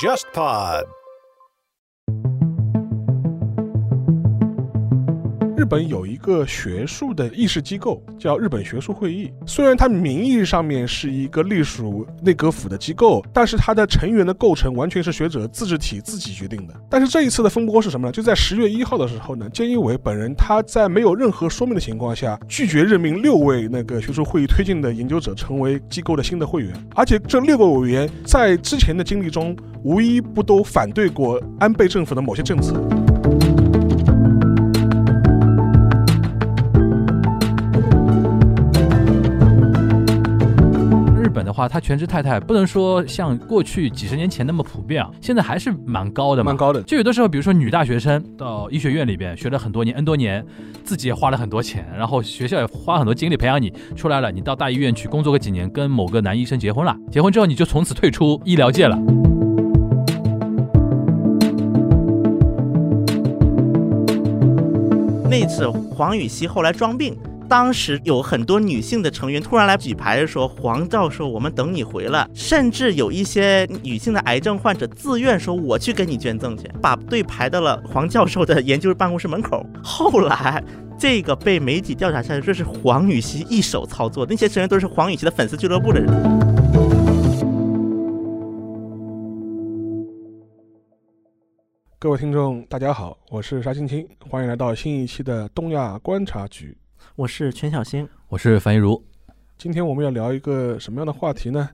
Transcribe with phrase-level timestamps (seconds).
[0.00, 0.99] JustPod。
[5.70, 16.74] 本有一个学术的议事机构叫日本学术会议，虽然它名义上面是一个隶属内阁府的机构，但是它的成员的构成完全是学者自治体自己决定的。
[16.90, 18.12] 但是这一次的风波是什么呢？
[18.12, 32.74] 就在十月一号的时候呢，菅义伟本人他在没有任何说明的情况下，拒绝任命六位那个学术会议推荐的研究者成为机构的新的会员，而且这六个委员在之前的经历中，无一不都反对过安倍政府的某些政策。
[41.60, 46.82] 话，他全职太太不能说像过去几十年前那么普遍啊，现在还是蛮高的，蛮高的。
[46.84, 50.42] 就有的时候，比如说女大学生到医学院里边学了很多年，N 多年，
[50.82, 58.98] 自己也花了很多钱，然后学校也花很多精力培养你出来了，你到大医院去工作个几年，跟某个男医生结婚了，结婚之后你就从此退出医疗界了。
[65.28, 67.16] 那次黄禹锡后来装病。
[67.50, 79.66] 当时有很多女性的成员突然来举牌说：“黄教授，我们等你回来。”甚至有一些女性的癌症患者自愿说：“我去给你捐赠去。”把队排到了黄教授的研究办公室门口。
[79.82, 80.62] 后来，
[80.96, 86.08] 这个被媒体调查下来，这是黄禹锡一手操作，那些成员都是黄禹锡的粉丝俱乐部的人。
[91.98, 96.76] 各位听众，大家好，我是沙青青，欢迎来到新一期的东亚观察局。
[97.16, 99.02] 我是全小星，我是樊一茹。
[99.58, 101.68] 今天我们要聊一个什么样的话题呢？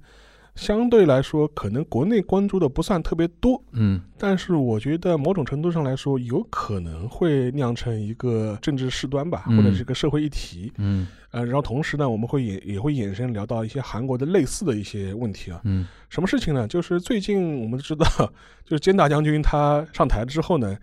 [0.55, 16.67] 相对来说，可能国内关注的不算特别多，嗯，但是我觉得某种程度上来说，有可能会酿成一个政治事端吧，或者是一个社会议题，嗯，呃，然后同时呢，我们会也也会衍生聊到一些韩国的类似的一些问题啊，嗯，什么事情呢？
[16.67, 18.07] 就是最近我们知道，
[18.65, 20.77] 就是菅大将军他上台之后呢。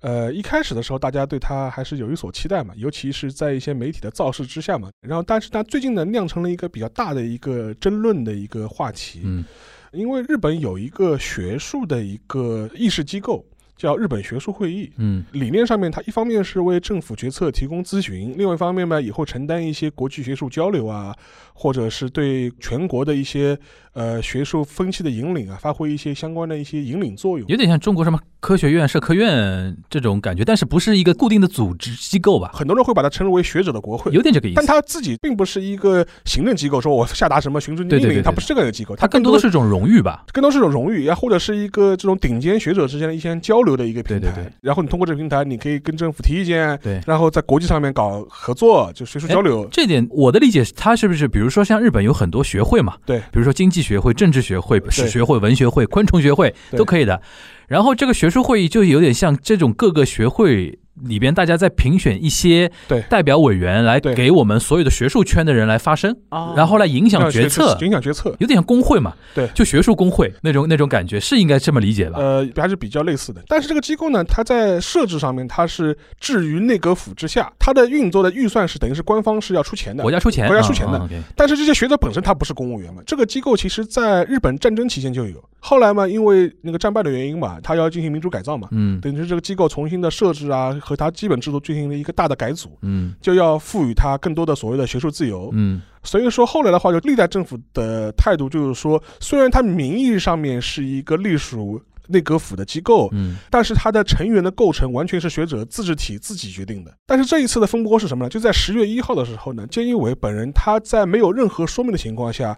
[0.00, 4.90] 呃，一开始的时候，大家对他还是有一所期待嘛，尤其是在一些媒体的造势之下嘛。
[5.00, 9.22] 然后，但是他最近呢，酿成了一个比较大的一个争论的一个话题。
[9.24, 9.44] 嗯，
[9.92, 13.44] 因为日本有一个学术的一个议事机构。
[13.76, 21.14] 叫日本学术会议，嗯，理念上面，它一方面是为政府决策提供咨询，另外一方面呢，也会承担一些国际学术交流啊，
[21.52, 23.54] 或者是对全国的一些
[23.96, 27.46] 呃学术风气的引领啊，发挥一些相关的一些引领作用。
[27.48, 32.52] 有点像中国什么科学院、社科院这种感觉，但是不是一个固定的组织机构吧？
[32.54, 34.56] 很多人会把它称之为学者的国会，有点这个意思。
[34.56, 40.24] 但他自己并不是一个行政机构，说我下达什么行政命令，它不是这个机构，他更多的是一种荣誉吧？
[40.32, 43.56] 更多是一种荣誉，也或者是一个这种顶尖学者之间的一些交。
[43.66, 49.66] 流的一个平台，然后你通过这个平台，你可以跟政府提意见，对，然后在国际上面搞合作，就学术交流。
[49.72, 52.94] 这点我的理解是，它是不是比如说像日本有很多学会嘛？
[53.04, 57.20] 对，比如说经济学会、政治学会、史学会、文学会、昆虫学会都可以的。
[57.68, 60.78] 然后这个学术会议就有点像这种各个学会。
[61.02, 62.72] 里边大家在评选一些
[63.10, 66.16] 代表委员来给我们所有的学术圈的人来发声，
[66.56, 69.12] 然后来影响决策，影响决策，有点像工会嘛？
[69.34, 72.18] 对，就学术工会那种那种感觉是应该这么理解吧？
[72.18, 73.42] 呃，还是比较类似的。
[73.46, 81.06] 但是这个机构呢，它在设置上面它是置于内阁府之下，它的运作的预算是等于是官方是要出钱的，国家出钱，国家出钱的。
[81.36, 83.02] 但是这些学者本身他不是公务员嘛？
[83.06, 91.56] 这个机构其实在日本战争期间就有，后来嘛，因为那个战败的原因嘛，他要进行民主改造嘛，嗯，等于是这个机构重新的设置啊，和它基本制度。
[91.66, 106.94] 进行了一个大的改组，嗯，就要赋予它更多的所谓的学术自由，嗯，所以说后来的话，就历代政府的态度就是说，虽然它名义上面是一个隶属内阁府的机构，嗯，但是它的成员的构成完全是学者自治体自己决定的。
[107.04, 108.28] 但是这一次的风波是什么呢？
[108.28, 112.56] 就在十月一号的时候呢，菅义伟本人他在没有任何说明的情况下。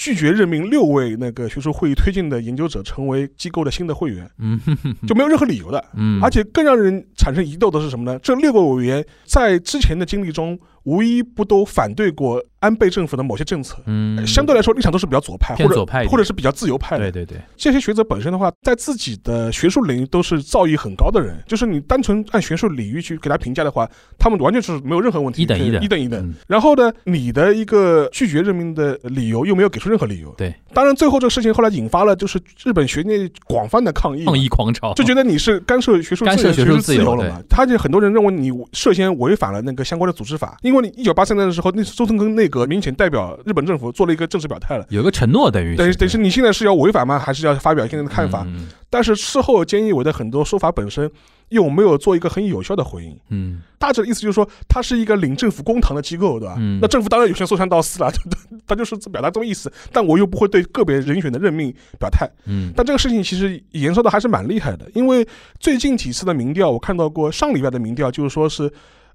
[0.00, 4.58] 拒绝任命六位那个学术会议推进的研究者成为机构的新的会员，嗯，
[5.06, 8.18] 就没有任何理由的，嗯，而且更让人产生疑窦的是什么呢？
[8.20, 10.58] 这六个委员在之前的经历中。
[10.84, 17.10] 无一不都反对过安倍政府的某些政策，嗯，相对来说立场都是比较左派，或者左派，或者是比较自由派的。
[17.10, 23.88] 对对对，这些学者本身的话，在自己的学术领域都是造诣很高的人，就是你单纯按学术领域去给他评价的话，
[24.18, 26.34] 他们完全是没有任何问题，一等一等，一等一等。
[26.46, 30.34] 然后呢，你的一个拒绝任命的理由又没有给出任何理由。
[30.36, 37.40] 对，当然最后这个事情后来引发了就是日本学界广泛的抗议， 抗议狂潮，就觉得你是干涉学术干涉学术自由了嘛？
[37.48, 47.18] 他就很多人认为你涉嫌违反了那个相关的组织法，因因为你一九八三年的时候，那周藤根内阁明显代表日本政府做了一个正式表态了，有个承诺等于等于等于是你现在是要违反吗？
[47.18, 48.46] 还是要发表现在的看法？
[48.88, 51.10] 但是事后菅义伟的很多说法本身
[51.48, 53.18] 又没有做一个很有效的回应。
[53.30, 56.54] 嗯，大致的意思就是说，他是一个领政府公堂的机构，对吧？
[56.58, 58.08] 嗯，那政府当然有权说三道四了，
[58.64, 59.72] 他就是表达这么意思。
[59.90, 62.30] 但我又不会对个别人选的任命表态。
[62.46, 65.26] 嗯，但这个事情其实延烧的还是蛮厉害的，因为
[65.58, 68.72] 最近几次的民调，我看到过上礼拜的民调，就是说是。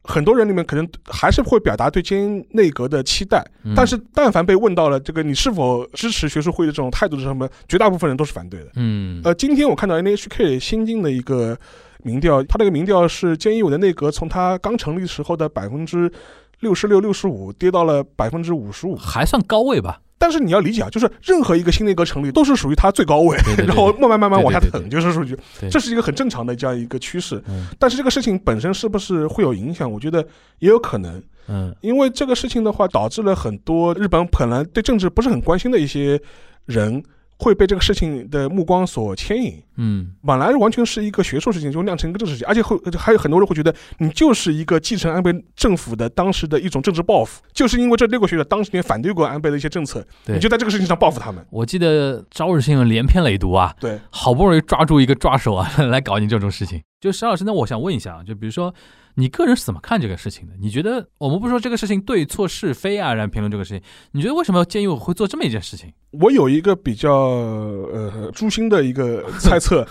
[0.08, 3.44] 很多人里面可能还是会表达对菅内阁的期待，
[3.76, 8.68] 但是但凡被问到了这个你是否支持学术会的这种态度是什么，绝大部分人都是反对的。
[8.76, 11.58] 嗯，呃，今天我看到 NHK 新进的一个
[12.04, 16.12] 民调，他那个民调是菅义伟的内阁从他刚成立时候的百分之
[16.60, 20.00] 六十六、六十五跌到了百分之五十五，还算高位吧。
[20.26, 23.38] 但是你要理解啊，就是任何一个新内阁成立都是属于它最高位，
[23.68, 25.38] 然后慢慢慢慢往下等，就是属于
[25.70, 27.40] 这是一个很正常的这样一个趋势。
[27.78, 29.92] 但是这个事情本身是不是会有影响？
[29.92, 30.26] 我觉得
[30.58, 31.22] 也有可能。
[31.48, 36.20] 嗯，因为这个事情的话，导致了很多日本本来对政治不是很关心的一些
[36.66, 37.04] 人。
[37.38, 51.46] 会被这个事情的目光所牵引，嗯，本来完全是一个学术事情，就酿成一个政治事情，而且会还有很多人会觉得你就是一个继承安倍政府的当时的一种政治报复，就是因为这六个学者当时也反对过安倍的一些政策，你就在这个事情上报复他们。
[51.50, 56.82] 我记得朝日新闻连篇累牍啊，对，好不容易抓住一个抓手啊， 来搞你这种事情。
[57.02, 58.74] 就石老师，那我想问一下，就比如说。
[59.16, 60.54] 你个人是怎么看这个事情的？
[60.60, 63.82] 你觉得我们不说这个事情对错是非啊，然后评论这个事情，
[64.12, 65.92] 你觉得为什么建议我会做这么一件事情？
[66.12, 69.86] 我有一个比较呃诛心的一个 猜测，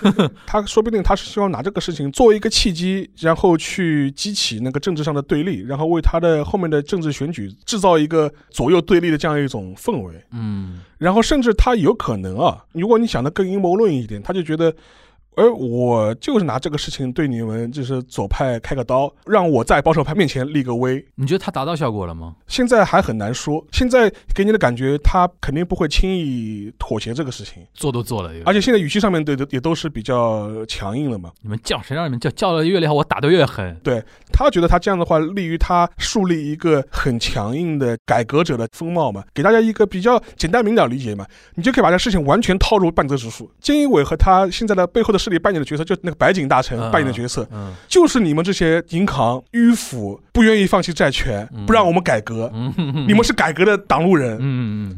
[0.46, 10.14] 他说不定他是希望拿这个事情作为一个契机，然后去激起那个政治上的对立，然后为他的后面的政治选举制造一个左右对立的这样一种氛围。
[10.32, 14.74] 嗯，然后甚至他有可能啊，如果你想的更阴谋论一点，他就觉得。
[15.36, 21.04] 而我就是拿这个事情对你们就是左派开个刀，让我在保守派面前立个威。
[21.16, 22.36] 你觉得他达到效果了吗？
[22.46, 23.64] 现在还很难说。
[23.72, 27.62] 现在给你的感觉，他肯定不会轻易妥协这个事情。
[27.74, 31.32] 做都做了，而且现在语气上面对的也都是比较强硬了嘛。
[31.42, 33.76] 你们叫谁让你们叫叫的越厉害，我打的越狠。
[33.82, 34.00] 对
[34.32, 39.24] 他觉得他这样的话，利于他树立一个很强硬的改革者的风貌嘛。
[39.34, 41.26] 给大家一个比较简单明了理解嘛，
[41.56, 45.18] 你就可以把这事情完全套入半泽直树、菅义伟和他现在的背后的。
[45.24, 47.48] 势力扮演的角色，就那个白井大臣扮演的角色，
[47.88, 52.52] 就是你们这些银行迂腐、不愿意放弃债权、不让我们改革，
[53.06, 54.36] 你们是改革的挡路人，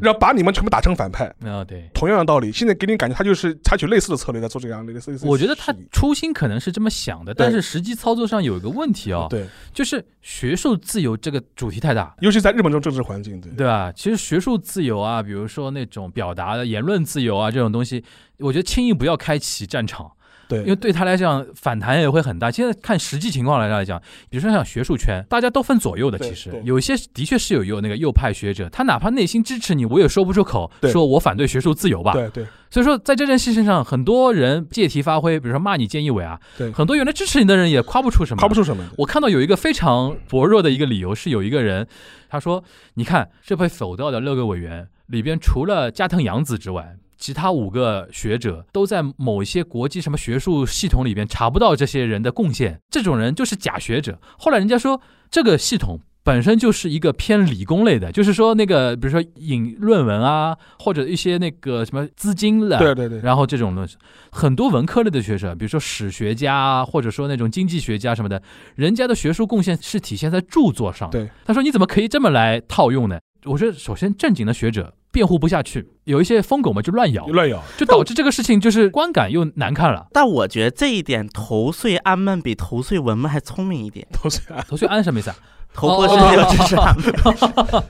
[0.01, 1.25] 然后把你们全部打成反派。
[1.45, 5.01] 啊，对，同样的道理，现在给你感觉他就是采取类似的策略在做这样的一个。
[5.23, 13.51] 我觉得他初心可能是这么想的，但是实际操作上有一个问题哦，对，就是学术自由这个主题太大，尤其在日本这种政治环境，对。
[13.51, 13.91] 对吧？
[13.95, 18.03] 其实学术自由啊，比如说那种表达的言论自由啊，这种东西，
[18.39, 20.09] 我觉得轻易不要开启战场。
[20.47, 22.49] 对，因为对他来讲反弹也会很大。
[22.49, 26.17] 现在看实际情况来来讲，比如说像学术圈，大家都分左右的。
[26.19, 32.13] 其实有些的确是有有那个右派学者，他哪怕内心支持你，我也说不出口，说我反对学术自由吧。
[32.13, 32.45] 对对。
[32.69, 38.83] 所以说在这件事情上，很多人借题发挥，比如说骂你菅义伟啊，对，很多原来支持你的人也夸不出什么，夸不出什么。
[38.97, 41.87] 我看到有一个非常薄弱的一个理由是，有一个人
[42.29, 42.63] 他说
[42.95, 54.19] ：“你看这被否掉的六个委员里边，除了加藤洋子之外。”其他五个学者都在某一些国际什么学术系统里边查不到这些人的贡献，这种人就是假学者。
[54.37, 63.95] 后来人家说这个系统本身就是一个偏理工类的，就是说那个比如说引论文啊，或者一些那个什么资金的，对对对，然后这种东西，
[64.29, 68.41] 很多文科类的学者，比如说史学家啊，或者说那种经济学家什么的，
[68.75, 71.09] 人家的学术贡献是体现在著作上。
[71.09, 73.19] 对，他说你怎么可以这么来套用呢？
[73.45, 74.93] 我说首先正经的学者。
[75.11, 80.07] 辩护不下去，有一些疯狗嘛就乱咬，乱咬，就导致这个事情就是观感又难看了。
[80.11, 84.07] 但我觉得这一点，头穗安们比头穗文们还聪明一点。
[84.11, 85.35] 头穗安，头穗安什么意思啊？
[85.77, 86.95] 头破是有知识啊！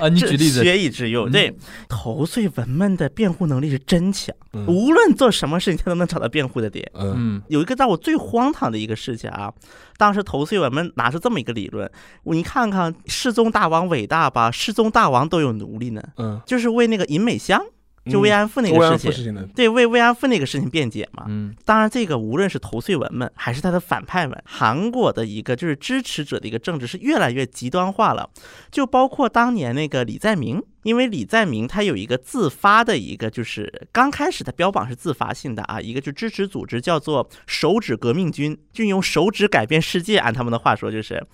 [0.00, 1.30] 啊，你举例子，学以致用。
[1.30, 1.56] 对，
[1.88, 4.34] 头碎文们的辩护能力是真强，
[4.66, 6.90] 无论做什么事情，他都能找到辩护的点。
[6.94, 9.52] 嗯，有一个让我最荒唐的一个事情啊，
[9.96, 11.88] 当时头碎文们拿出这么一个理论，
[12.24, 17.62] 你看看世宗大王伟大吧，世宗大王都有奴隶呢，嗯，就是为那个尹美香。
[18.06, 21.24] 就慰安妇那个事情，对为慰安妇那个事情辩解嘛。
[21.28, 28.30] 嗯，当然这个无论是头碎文们还是他的反派们，韩国的一个就是支持者的一个政治是越来越极端化了。
[28.70, 41.24] 就包括当年那个李在明因为李在明他有一个自发的一个，就是刚开始他标榜是自发性的啊，一个就支持组织叫做手指革命军，就用手指改变世界，按他们的话说就是，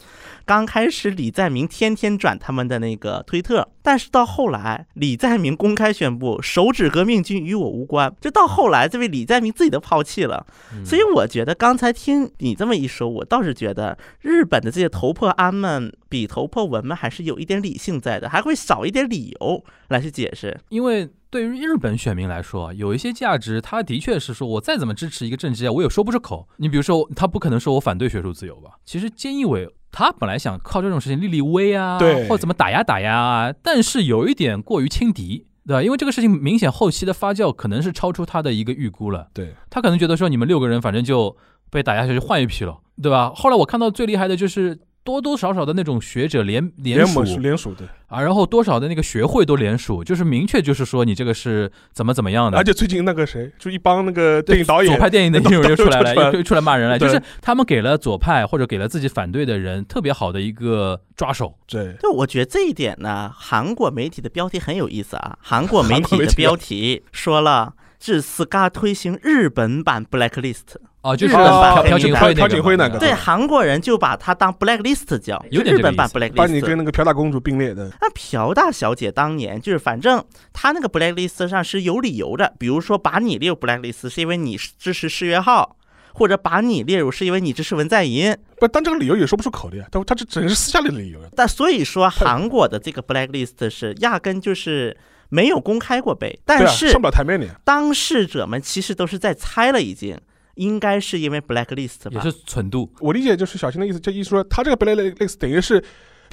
[0.44, 10.46] 刚开始李在明天天转他们的那个推特，但是到后来李在明公开宣布手指革命军与我无关，就到后来这位李在明自己都抛弃了，
[10.84, 19.43] 所以我觉得刚才听你这么一说，我倒是觉得日本的这些头破安们比头破文们还是有一点理性在的，还会少一点理由。
[19.88, 26.48] 来去解释，因为对于日本选民来说，有一些价值，他的确是说，我再怎么支持一个政治家，我也说不出口。
[26.58, 28.70] 你比如说，他不可能说我反对学术自由吧？
[28.84, 35.82] 其实菅义伟他本来想靠这种事情立立威啊，对，或怎么打压打压啊，但是有一点过于轻敌，对吧？
[35.82, 41.36] 因为这个事情明显后期的发酵可能是超出他的一个预估了，对他可能觉得说你们六个人反正就
[41.70, 43.32] 被打压下去，换一批了，对吧？
[43.34, 44.78] 后来我看到最厉害的就是。
[45.04, 47.22] 多多少少的那种学者联联署。
[47.38, 52.56] 联署的啊，然后多少的那个学会都联署，就是明确就是说你这个是怎么怎么样的。
[52.56, 61.54] 而且最近那个谁，就一帮那个电影导演左派电影的影人又出来了，又出来骂人了，就是他们给了左派或者给了自己反对的人特别好的一个抓手。
[61.66, 67.74] 对，就我觉得这一点呢，韩国媒体的标题很有意思啊， 韩国媒体的标题说了。
[68.00, 77.90] 是 SCA 推行日本版 Blacklist 哦，就是朴槿惠朴槿惠那个，对韩国人就把它当 Blacklist 叫，日本版 Blacklist，把你跟那个朴大公主并列的。
[78.00, 85.76] 那朴大小姐当年就是，反正她那个 Blacklist 上是有理由的，比如说把你列入 Blacklist 是因为你支持世越号，
[86.14, 88.34] 或者把你列入是因为你支持文在寅。
[88.58, 91.20] 不，但这个理由也说不出口的呀，但他这只是私下里的理由。
[91.36, 94.96] 但所以说，韩国的这个 Blacklist 是压根就是。
[95.30, 97.46] 没有公开过被，但是上不了台面的。
[97.64, 100.16] 当事者们其实都是在猜了，已经
[100.54, 102.90] 应该是因为 blacklist 吧，也是纯度。
[103.00, 105.82] 我理解就是小新的意思，就意思说他这个 blacklist 等于是。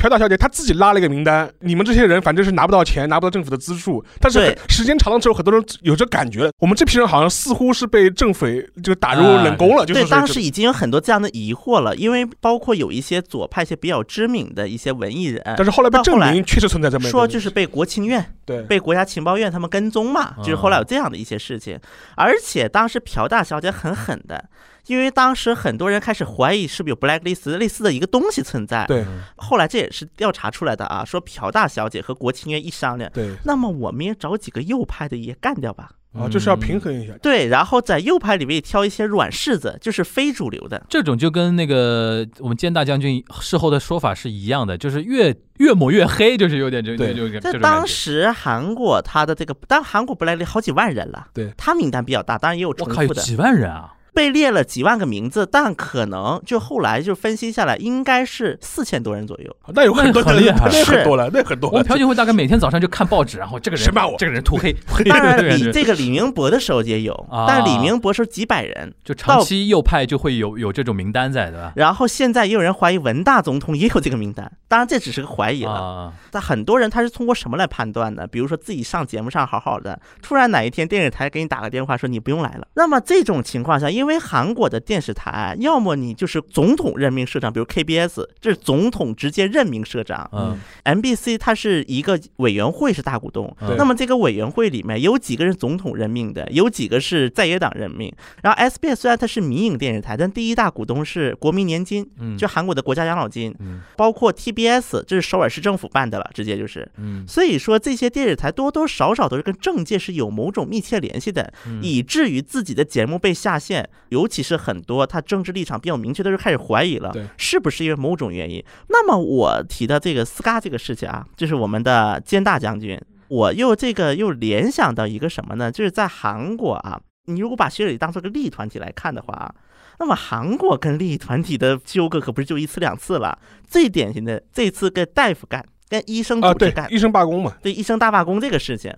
[0.01, 4.03] 朴大小姐她自己拉了一个名单，你们这些人反正是拿不到钱，拿不到政府的资助。
[4.19, 8.47] 但是时间长了之后，很多人有这感觉，我们这批人好像似乎是被政府
[8.81, 9.85] 就打入冷宫了。
[9.85, 21.79] 就是对，当时已经有很多这样的疑惑了，因为包括有一些左派、一些比较知名的一些文艺人，但是后来被证明确实存在这么说，就是被国情院、对，被国家情报院他们跟踪嘛，就是后来有这样的一些事情。
[22.15, 24.43] 而且当时朴大小姐很狠的。
[24.87, 28.85] 因为当时很多人开始怀疑是不是有 blacklist 类似的一个东西存在。
[28.87, 29.05] 对。
[29.35, 33.35] 后来这也是调查出来的啊，说朴大小姐和国庆院一商量，对。
[33.45, 35.89] 那么我们也找几个右派的也干掉吧。
[36.13, 37.13] 啊，就是要平衡一下。
[37.21, 40.85] 对，然后在右派里面挑一些软柿子，就是非主流的。
[40.89, 51.27] 这种就跟那个我们坚大将军事后的说法是一样的，就是越越抹越黑，就是有点这对，就在当时韩国他的这个，当韩国不来了好几万人了。
[51.33, 51.49] 对。
[51.55, 53.01] 他名单比较大，当然也有重复的。
[53.03, 53.93] 我靠，有几万人啊！
[54.13, 59.55] 被列了几万个名字，但可能就后来就分析下来，应该是四千多人左右。
[59.73, 61.69] 那有很多很厉害，那很多了，那很多。
[61.69, 64.75] 我们朴槿惠大概每天早上就看报纸，然后这个人谁骂我，这个人涂黑。
[65.09, 71.71] 当然，李这个李明博的时候也有，但李明博是几百人，就长期右派就会有有这种名单在，对吧？
[71.75, 76.13] 然后现在也有人怀疑文大总统也有这个名单，当然这只是个怀疑了。
[76.29, 78.27] 但很多人他是通过什么来判断的？
[78.27, 82.67] 比如说自己上节目上好好的，突然哪一天电视台给你打个电话说你不用来了。
[82.73, 84.81] 那么这种情况下，因为韩国的。
[84.81, 90.29] 电视台，要么你就是总统任命社长，比如 KBS，这是总统直接任命社长。
[90.33, 98.11] 嗯，MBC 它是一个委员会是大股东，那么这个委员会里面有几个人总统任命的，有几个是在野党任命。
[98.41, 102.05] 然后 SBS 虽然它是民营电视台，但第一大股东是国民年金，
[102.37, 103.55] 就韩国的国家养老金。
[103.59, 106.89] 嗯包括 TBS，这是首尔市政府办的了，直接就是。
[106.97, 114.81] 嗯所以说这些电视台多多少少都是跟政界是有某种密切联系的，以至于自己的节目被下线，尤其是很。
[114.81, 118.61] 多他政治立场比较明确的时候开始怀疑了，是不是因为某种原因？
[118.89, 125.71] 那么我提的这个斯嘎这个事情啊，就是我们的兼大将军，我又这个又联想到一个什么呢？
[125.71, 129.53] 就是在韩国啊，你如果把学里当做个利益团体来看的话啊，
[129.99, 133.37] 那么韩国跟利益团体的纠葛可不是就一次两次了。
[133.67, 138.91] 最典型的这次跟大夫干，跟医生组织干，医生罢工嘛，对医生大罢工这个事情。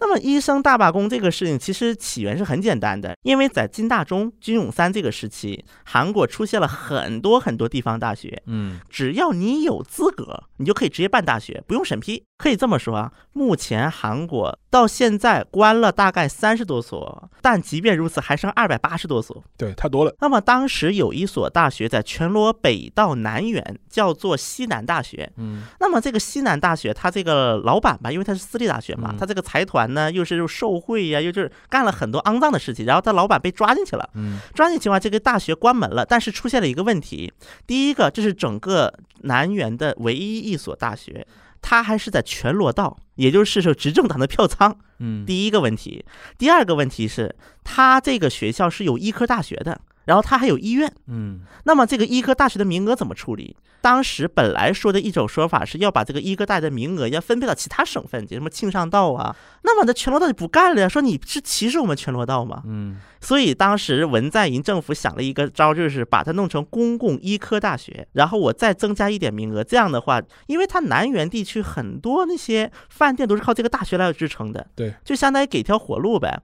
[0.00, 12.24] 那么医生大罢工这个事情其实起源是很简单的，因为在金大中、金永三这个时期，韩国出现了很多很多地方大学，嗯，只要你有资格，你就可以直接办大学，不用审批。
[12.36, 20.12] 可以这么说啊，目前韩国到现在关了大概三十多所，但即便如此，还剩二百八十多所，对，太多了。
[20.20, 29.83] 那么当时有一所大学在全罗北到南园，叫做西南大学，嗯，那么这个西南大学，它这个老板吧，因为它是私立大学嘛，它这个财团。
[29.92, 34.08] 呢，又是又受贿呀，又就是干了很多肮脏的事情，然后他老板被抓进去了。
[34.14, 36.06] 嗯，抓进去的话，这个大学关门了。
[36.06, 37.32] 但是出现了一个问题，
[37.66, 41.26] 第一个，这是整个南园的唯一一所大学，
[41.60, 44.76] 他还是在全罗道，也就是说执政党的票仓。
[45.00, 46.04] 嗯，第一个问题，
[46.38, 50.92] 第二个问题是，他这个学校是有医科大学的，然后他还有医院。
[51.06, 53.56] 嗯，那么这个医科大学的名额怎么处理？
[53.80, 59.36] 当时本来说的一种说法是要把这个医科大学的名额要分配到其他省份，什么庆尚道啊。
[59.62, 62.62] 那么那全罗道就不干了呀，说你是歧视我们全罗道吗？
[62.66, 62.98] 嗯。
[63.24, 69.64] 所以当时文在寅政府想了一个招，就是把它弄成公共医科大学，然后我再增加一点名额。
[69.64, 76.38] 这样的话，因为它南园地区很多那些饭店都是靠这个大学来支撑的，对，就相当于给条活路呗。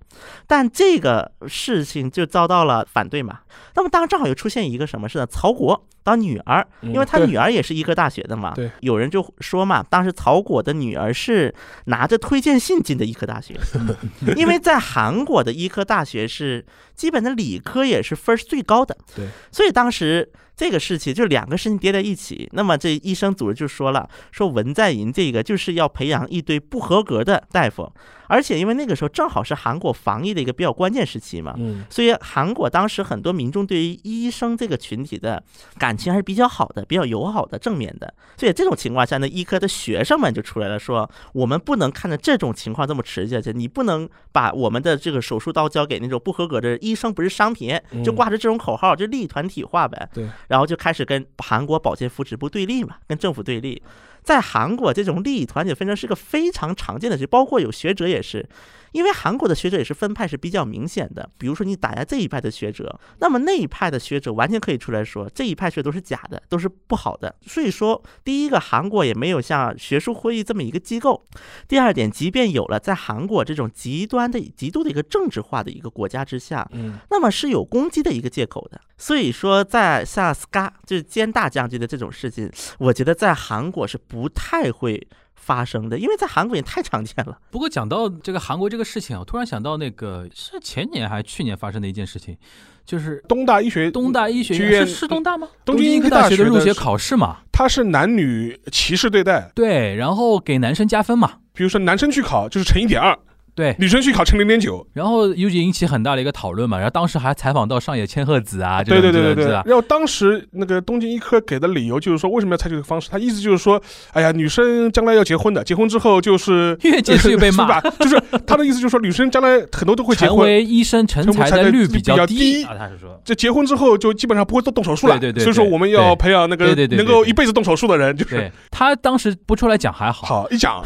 [0.46, 3.40] 但这个事情就遭到了反对嘛。
[3.74, 5.26] 那么当时正好又出现一个什么事呢？
[5.26, 8.52] 曹国当女儿，因为他女儿也是医科大学的嘛。
[8.54, 11.54] 对，有人就说嘛，当时曹果的女儿是
[11.86, 13.54] 拿着推荐信进的医科大学，
[14.36, 16.64] 因为在韩国的医科大学是。
[17.00, 20.30] 基本的理科也是分是最高的，对，所以当时
[20.60, 27.90] 这个事情就两个事情叠在一起，那么这医生组织就说了，说文在寅这个就是要培养一堆不合格的大夫。
[28.28, 35.42] 而且因为那个时候正好是韩国防疫的一个比较关键时期嘛，嗯，所以韩国当时很多民众对于医生这个群体的
[35.78, 38.14] 感情还是比较好的，比较友好的、正面的。
[38.36, 50.08] 所以这种情况下呢，医科的学生们就出来了，说我们不能看着这种情况这么持续下去，你不能把我们的这个手术刀交给那种不合格的医生，不是商品，就挂着这种口号，就利益团体化呗。
[50.14, 53.82] 对，然后就开始跟韩国保健福祉部对立嘛，跟政府对立。
[54.22, 58.46] 在韩国，这种利益团体纷争是个非常常见的事，包括有学者也是。
[58.92, 67.34] 因为韩国的学者也是分派是比较明显的，比如说你打压这一派的学者，那么那一派的学者完全可以出来说这一派学者都是假的，都是不好的。
[67.42, 71.22] 所以说，第一个韩国也没有像学术会议这么一个机构；
[71.68, 78.80] 第二点，即便有了，在韩国这种极端的、极度的一个政治化的一个国家之下，嗯，那么是有攻击的一个借口的。
[78.98, 85.08] 所以说，在像 SCA 就是兼大将军的这种事情，我觉得在韩国是不太会。
[85.40, 87.38] 发生的，因为在韩国也太常见了。
[87.50, 92.36] 不过讲到这个韩国这个事情啊，我突然想到那个是前年还是去年发生的一件事情，
[92.84, 95.48] 就是东大医学东大医学院是是东大吗？
[95.64, 103.18] 东京医科大学的入学考试嘛，它是男女歧视对待，对，然后给男生加分嘛，比如说男生去考就是乘一点二。
[103.54, 106.76] 对，女生去考成零点九，然后尤其引起很大的一个讨论嘛。
[106.78, 109.46] 然后当时还采访到上野千鹤子啊，对对对对对。
[109.46, 113.08] 然后当时那个东京医科给的理由就是说，为什么要采取这个方式？
[113.10, 113.80] 他意思就是说，
[114.12, 122.74] 哎呀，女生将来要结婚的，结婚之后就是越结越被骂，就 是他的意思就是说，女生将来很多都会结婚，成为医生成才的率比较低啊。
[122.78, 125.18] 他是说，这结婚之后就基本上不会做动手术了。
[125.18, 125.44] 对对对。
[125.44, 128.50] 所以说我们要培养那个能够一辈子动手术的人，就是。
[128.70, 130.82] 他当时不出来讲还好，好一讲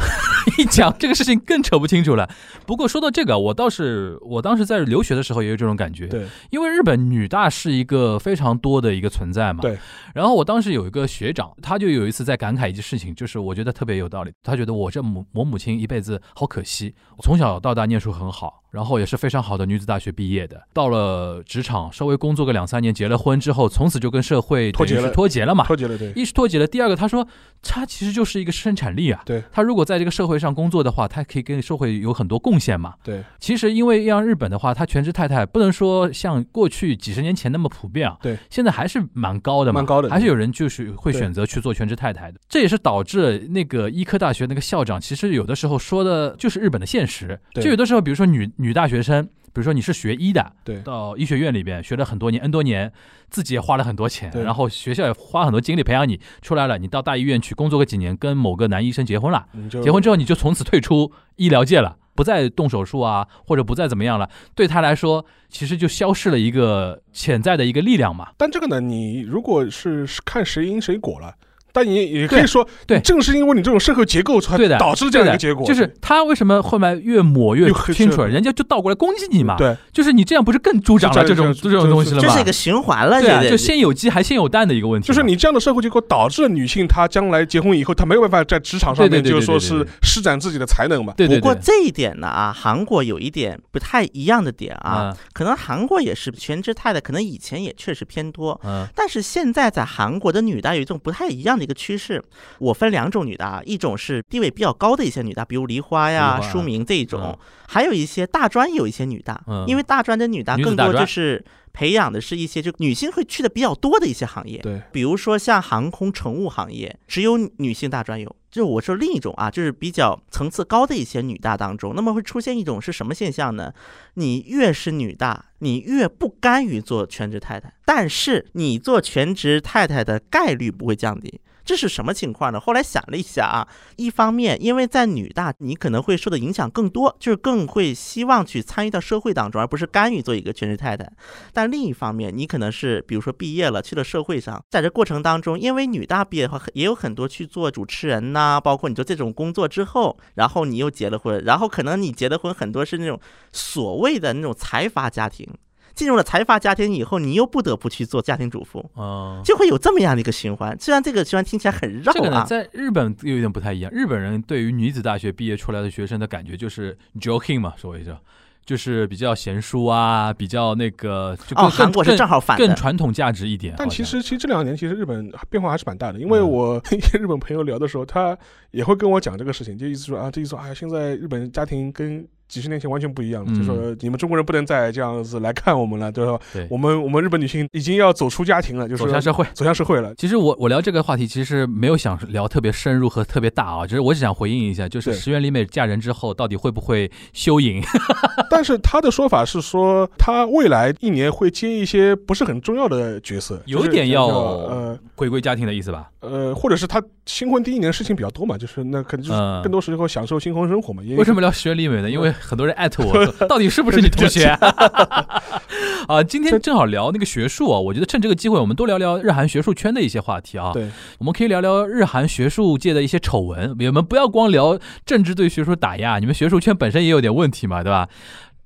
[0.57, 2.29] 一讲这个事情更扯不清楚了。
[2.65, 3.35] 不过说到这个。
[3.45, 9.77] 我倒是，我当时在留学的时候也有这种感觉，对，因为日本女大是一个非常多的一个存在嘛，对。
[10.13, 14.31] 然后我当时有一个学长，他就有一次在感慨一件事情，就是我觉得特别有道理。
[14.41, 18.63] 他觉得我这母我母亲一辈子好可惜，从小到大念书很好。
[18.75, 25.63] 然后也是非常好的女子大学毕业的，到了职场稍微工作个两三年，结了婚之后，从此就跟社会脱节了，脱节了嘛。
[25.63, 26.11] 脱节了，对。
[26.13, 27.25] 一是脱节了，第二个他说，
[27.61, 29.21] 他其实就是一个生产力啊。
[29.25, 29.41] 对。
[29.49, 32.95] 他如果在这个社会上工作的话，他可以跟社会有很多贡献嘛。
[33.01, 33.23] 对。
[33.39, 38.17] 其实因为像日本的话，他全职太太不能说像过去几十年前那么普遍啊。
[38.21, 38.37] 对。
[38.49, 39.79] 现在还是蛮高的嘛。
[39.79, 40.09] 蛮高的。
[40.09, 42.39] 还是有人就是会选择去做全职太太的。
[42.49, 47.39] 这也是导致那个医科大学那个校长，其实有的时候说的就是日本的现实。
[47.53, 49.29] 就有的时候，比如说女女大学生。
[49.53, 52.91] 比如说你是学医的，对，到医学院里边学了很多年，N 多年，
[53.29, 59.47] 自己也花了很多钱，然后学校也花很多精力培养你出来了，你到大医院去工作个几年，跟某个男医生结婚了，
[59.81, 68.31] 结婚之后你就从此退出医疗界了，不再动手术啊，或者不再怎么样了，对他来说，其实就消失了一个潜在的一个力量嘛。
[68.35, 71.33] 但这个呢，你如果是看谁因谁果了。
[71.75, 75.67] 但你也可以说，对，正是因为你这种社会结构，才导致这样一个结果。
[75.67, 79.57] 就是他为什么后面越抹越清楚，人家就倒过来攻击你嘛。
[79.57, 82.21] 对，就是你这样不是更助长了这种这种东西了吗？
[82.21, 85.05] 这是一个循环了，对啊，就先有鸡还先有蛋的一个问题。
[85.05, 91.13] 就是你这样的社会结构导致了女性她将来结婚以后，她没有办法在职场上面就是说是施展自己的才能嘛。
[91.17, 91.39] 对对。
[91.39, 102.23] 不过这一点呢啊，韩国有一点不太一样的点啊，可能韩国也是全职太太，可能以前也确实偏多，嗯，但是现在在韩国的女大有一种不太一样的一个趋势。
[102.59, 118.33] 我分两种女大，一种是地位比较高的一些女大，比如梨花呀、淑明这一种，还有一些大专有一些女大，因为大专的女大更多就是培养的是一些就女性会去的比较多的一些行业，对，比如说像航空乘务行业，只有女性大专有。
[118.49, 123.73] 就我说另一种啊，就是比较层次高的一些女大当中，那么会出现一种是什么现象呢？
[124.13, 131.41] 你越是女大，你越不甘于做全职太太，但是你做全职太太的概率不会降低。
[131.65, 132.59] 这是什么情况呢？
[132.59, 141.11] 后来想了一下啊，一方面，因为在女大，你可能会受的影响更多，就是更会希望去参与到社会当中，而不是甘于做一个全职太太。
[141.51, 153.19] 但另一方面，你可能是比如说毕业了去了社会上，在这过程当中，因为女大毕业的话，也有很多去做主持人呐，包括你做这种工作之后，然后你又结了婚，然后可能你结的婚很多是那种
[153.51, 155.47] 所谓的那种财阀家庭。
[155.95, 160.77] 进入了财阀家庭以后，你又不得不去做家庭主妇，哦，就会有这么样的一个循环。
[160.79, 163.91] 虽然这个循环听起来很绕啊，这个呢，在日本又有点不太一样。
[163.91, 168.19] 日本人对于女子大学毕业出来的学生的感觉就是 joking 嘛，说一下。
[168.65, 173.75] 就是比较贤淑啊，比较那个，就哦，韩国是正好反更传统价值一点。
[173.77, 176.19] 但其实，其实这两年其实日本变化还是蛮大的。
[176.19, 178.35] 因为我跟 一些日本朋友聊的时候，他
[178.71, 182.27] 也会跟我讲这个事情，就意思说啊，这意思说啊，现在日本家庭跟。
[182.47, 186.39] 几十年前完全不一样了，就说你们中国人不能再这样子来看我们了，对吧？
[186.53, 190.13] 对，我们我们日本女性已经要走出家庭了，就是走向社会，走向社会了。
[190.15, 197.81] 其实我我聊这个话题，其实没有想聊特别深入和特别大啊，就是我只想回应一下，就是石原里美嫁人之后到底会不会休影？
[198.49, 206.09] 但是他的说法是说，他未来一年会接一些不是很重要的角色，有点要呃回归家庭的意思吧？
[206.21, 211.03] 呃，或者是他新婚第一年事情比较多嘛，就是那可能就是更多时候享受新婚生活嘛。
[211.17, 212.09] 为什么聊石原里美呢？
[212.09, 214.45] 因为很多人艾特我，到底是不是你同学？
[216.07, 220.71] 啊，今天正好聊那个学术啊，我觉得趁这个机会，我们多聊聊日韩学术圈的一些话题啊。
[220.73, 223.75] 对，我们可以聊聊日韩学术界的一些丑闻。
[223.79, 228.07] 你们不要光聊政治对学术打压，你们学术圈本身也有点问题嘛，对吧？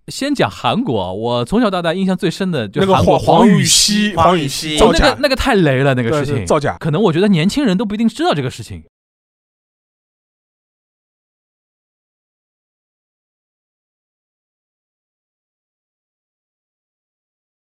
[0.07, 8.83] 先讲韩国，我从小到大印象最深的就是黄黄禹锡，黄禹锡那个那个太雷了，那个事情造假，可能我觉得年轻人都不一定知道这个事情。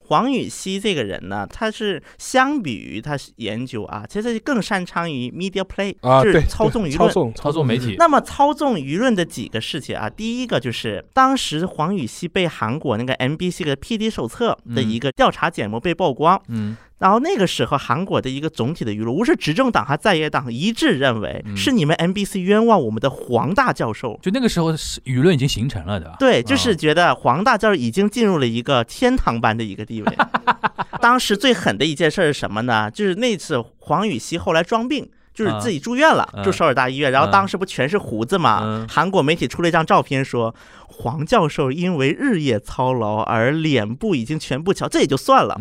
[0.09, 5.95] 黄禹锡这个人呢，他是相比于他研究啊，其实更擅长于 media play，
[6.25, 7.95] 就是操纵舆论、操纵操纵媒体。
[7.99, 16.77] 那么操纵舆论的几个事情啊，第一个就是当时黄禹锡被韩国那个 MBC 的 PD 手册的一个调查节目被曝光，嗯。
[16.99, 24.19] 然后那个时候，韩国的一个总体的舆论，无论是执政党还是在野党，一致认为是你们 NBC 冤枉我们的黄大教授。
[24.21, 24.73] 就那个时候，
[25.05, 26.17] 舆论已经形成了，对吧？
[26.19, 30.19] 对，就是觉得黄大教授已经进入了一个天堂般的一个地位。
[31.01, 32.91] 当时最狠的一件事是什么呢？
[32.91, 35.09] 就是那次黄禹锡后来装病。
[35.35, 38.85] 就是自己住院了，住首尔大医院，然后当时不全是胡子嘛？
[38.89, 40.53] 韩国媒体出了一张照片，说
[40.89, 45.57] 黄教授因为日夜操劳而脸部已经全部憔，这也就算了。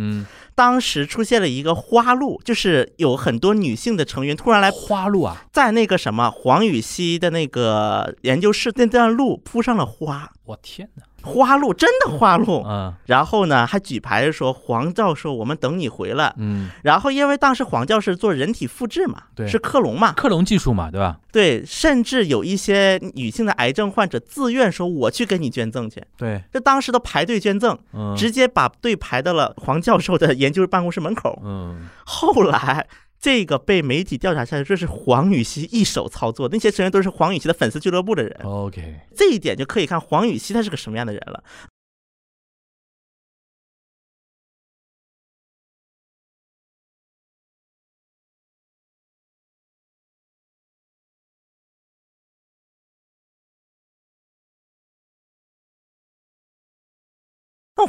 [0.58, 10.32] 嗯，当时出现了一个花路，就是有很多女性的成员突然来花路啊，在那个什么黄禹锡的那个研究室那段路铺上了花。
[10.46, 11.04] 我天哪！
[11.28, 21.18] 花路真的花路，嗯，然后呢还举牌说黄教授，我们等你回来，嗯，然后因为当时黄教授做人体复制嘛，对，是克隆嘛，克隆技术嘛，对吧？
[21.32, 27.78] 对，甚至有一些女性的癌症患者自愿说我去给你捐赠去，对，这当时的排队捐赠，
[28.16, 32.88] 直接把队排到了黄教授的研究办公室门口，嗯，后来。
[33.20, 38.32] 这个被媒体调查下来，这是黄禹锡一手操作，那些成员都是黄禹锡的粉丝俱乐部的人。
[38.44, 41.44] OK，这一点就可以看黄禹锡他是个什么样的人了。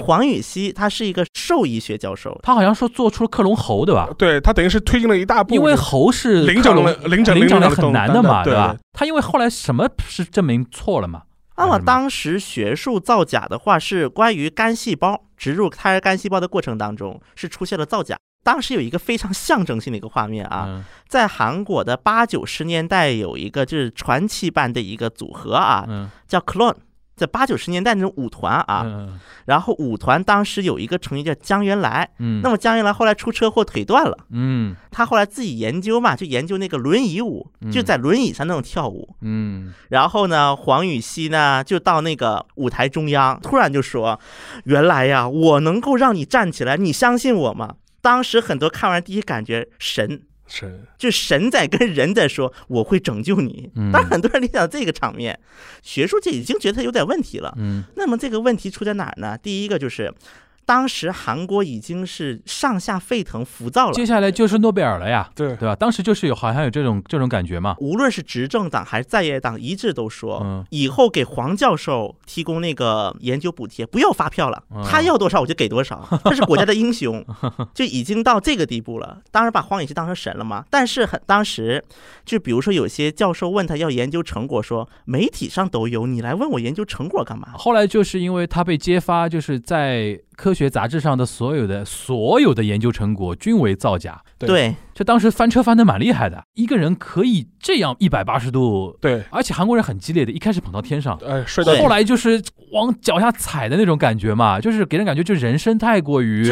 [0.09, 4.09] 黄禹锡他是一个兽医学教授，他好像说做出了克隆猴，对吧？
[4.17, 8.75] 对他等于是推进了一大步，因为猴是灵长类、灵长类很难的嘛，对吧？
[8.95, 11.25] 他因为后来什么是证明错了嘛？
[11.59, 18.17] 那么当时学术造假的话，是关于干细胞植入胎儿干细胞的过程当中是出现了造假。
[18.43, 25.87] 当时有一个非常象征性的一个画面啊，在韩国的八九十年代有一个就是传奇般的一个组合啊，
[26.27, 26.77] 叫 Clone。
[27.19, 29.09] 在八九十年代那种舞团啊，
[29.45, 44.19] 然后舞团当时有一个成员叫江原来，嗯，那么江原来后来出车祸腿断了，嗯，他后来自己研究嘛，就研究那个轮椅舞，就在轮椅上那种跳舞，嗯，然后呢，黄禹锡呢就到那个舞台中央，突然就说，
[44.65, 47.75] 原来呀，我能够让你站起来，你相信我吗？
[48.01, 50.23] 当时很多看完第一感觉神。
[50.49, 55.39] 神就神在跟人在说我会拯救你，但很多人理想这个场面，
[55.83, 57.55] 学术界已经觉得有点问题了。
[57.59, 59.37] 嗯，那么这个问题出在哪儿呢？
[59.37, 60.13] 第一个就是
[60.69, 63.95] 当时韩国已经是上下沸腾、浮躁了。
[63.95, 65.75] 接下来就是诺贝尔了呀，对对吧？
[65.75, 67.75] 当时就是有好像有这种这种感觉嘛。
[67.79, 77.25] 无论是执政党还是在野党，一致都说，以后给黄教授提供那个研究补贴，不要发票了，他要多少我就给多少， 他是国家的英雄，
[77.73, 79.23] 就已经到这个地步了。
[79.31, 80.67] 当然把黄禹锡当成神了嘛？
[80.69, 81.83] 但是很当时，
[82.27, 87.49] 就比如说有些教授问他要研究成果，说媒体上都有，你来问我研究成果干嘛？
[87.55, 90.21] 后来就是因为他被揭发，就是在。
[90.39, 94.23] 科学杂志上的所有的所有的研究成果均为造假。
[94.39, 98.97] 对，这当时翻车翻的蛮厉害的，一个人可以这样一百八十度。
[99.01, 101.45] 对，而且韩国人很激烈的，一开始捧到天上，哎，
[101.83, 106.49] 后来就是往脚下踩的那种感觉嘛，就是给人感觉就人生太过于。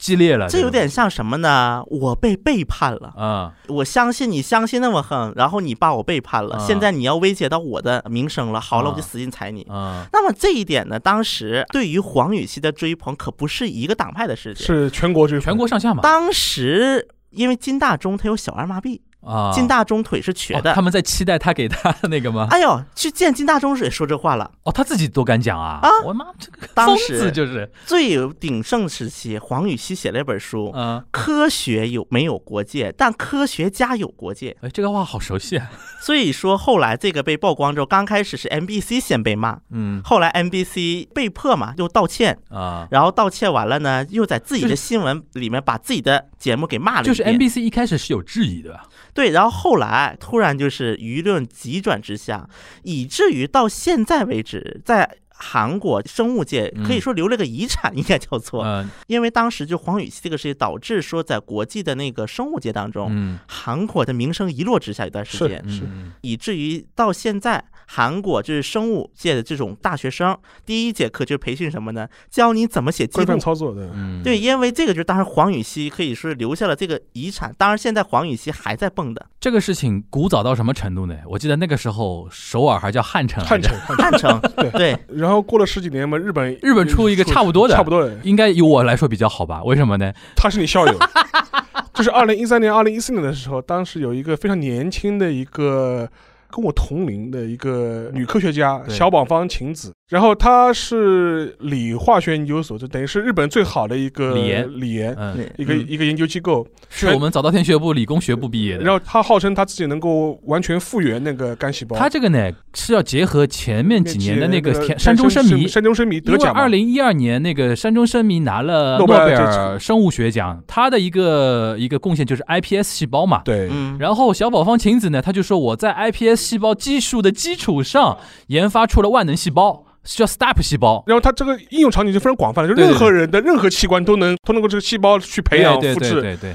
[0.00, 1.84] 激烈了，这有点像什么呢？
[1.86, 3.52] 我被背叛了啊！
[3.68, 8.58] 我相信你相信那么狠，然后你把我背叛了，现在你要威胁到我的名声了。
[8.58, 9.66] 好了，我就使劲踩你。
[9.68, 16.00] 那么这一点呢，当时对于黄禹锡的追捧可不是一个党派的事情，是全国追全国上下嘛。
[16.02, 19.00] 当时因为金大中他有小儿麻痹。
[19.24, 22.48] 啊，金大中腿是瘸的，他们在期待他给他那个吗？
[22.50, 24.50] 哎呦，去见金大中时也说这话了。
[24.64, 25.78] 哦，他自己都敢讲啊！
[25.82, 32.92] 啊，我妈这个当时就是最有鼎盛时期，黄禹锡写了一本书，嗯，科学有没有国界？
[32.96, 34.56] 但科学家有国界。
[34.62, 35.70] 哎，这个话好熟悉啊。
[36.00, 48.80] 所以说后来这个被曝光之后，刚开始是 NBC 先被骂，嗯，后来 NBC 被迫嘛又道歉啊，然后道歉完了呢，又在自己的新闻里面把自己的节目给骂了就是 NBC 一开始是有质疑的。
[49.14, 52.48] 对，然后后来突然就是舆论急转直下，
[52.82, 65.82] 以至于到现在为止，在韩国生物界可以说留了个遗产， 应该叫做，因为当时就黄禹锡这个事情，导致说在国际的那个生物界当中，韩国的名声一落之下一段时间，是，
[66.20, 67.64] 以至于到现在。
[67.92, 72.06] 韩国就是生物界的这种大学生，第一节课就是培训什么呢？
[72.30, 73.90] 教你怎么写规范操作的。
[74.22, 77.52] 对，因为这个就是当时黄禹锡可以说是留下了这个遗产。
[77.58, 79.26] 当然，现在黄禹锡还在蹦的。
[79.40, 81.16] 这个事情古早到什么程度呢？
[81.26, 83.44] 我记得那个时候首尔还叫汉城。
[83.44, 84.40] 汉城，汉城。
[84.56, 84.96] 对对。
[85.08, 89.62] 然后过了十几年嘛，日本日本出一个差不多的，差不多的，应该以我来说比较好吧？
[89.62, 90.10] 为什么呢？
[90.34, 90.98] 他是你校友。
[91.92, 96.08] 就是二零一三年、二零一四年的时候，当时有一个非常年轻的一个。
[96.52, 104.68] 跟我同龄的一个女科学家小宝方晴子，然后她是理化学研究所，就等于是日本最好的一个理研。
[104.80, 105.16] 理研
[105.56, 108.84] 一个一个研究机构，是我们早稻田学部理工学部毕业的。
[108.84, 111.96] 然后她号称她自己能够完全复原那个干细胞。
[111.96, 123.42] 她这个呢是要结合前面几年的那个山中生迷，山中生迷得奖二零一二年那个山中生迷拿了诺贝尔生物学奖，他的一个一个贡献就是 iPS 细胞嘛。
[123.44, 131.04] 对，然后小宝方晴子呢，她就说我在 iPS 细胞技术的基础上研发出了万能细胞，叫 STAP 细胞。
[131.06, 136.20] 然后它这个应用场景就非常广泛了，就任何人的任何器官都能通过这个细胞去培养复制。
[136.20, 136.54] 对对。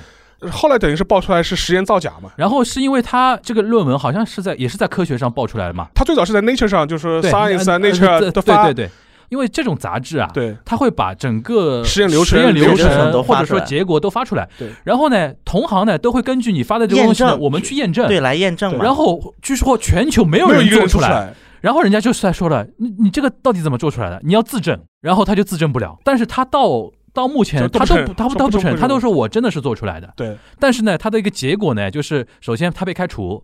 [0.51, 2.29] 后来等于是爆出来是实验造假嘛。
[2.35, 5.87] 然后是因为他这个论文好像是在也是在科学上爆出来的嘛。
[5.95, 8.65] 他最早是在 Nature 上，就是 Science 啊 Nature 的发。
[8.65, 8.91] 对对对。
[9.29, 14.47] 因为这种杂志啊，对，他会把整个实验流程、实验流程或者说结果都发出来。
[14.57, 18.77] 对，然后呢，同行呢都会根据你发的这个东西，我们去验证，对，来验证。
[18.77, 24.21] 然后据说全球没有人做出来，然后人家就是在说了，你你这个到底怎么做出来的？
[24.23, 25.97] 你要自证，然后他就自证不了。
[26.03, 30.13] 但是他到到目前他都他他不承认，他都说我真的是做出来的。
[30.15, 33.43] 对，但是呢，他的一个结果呢，就是首先他被开除。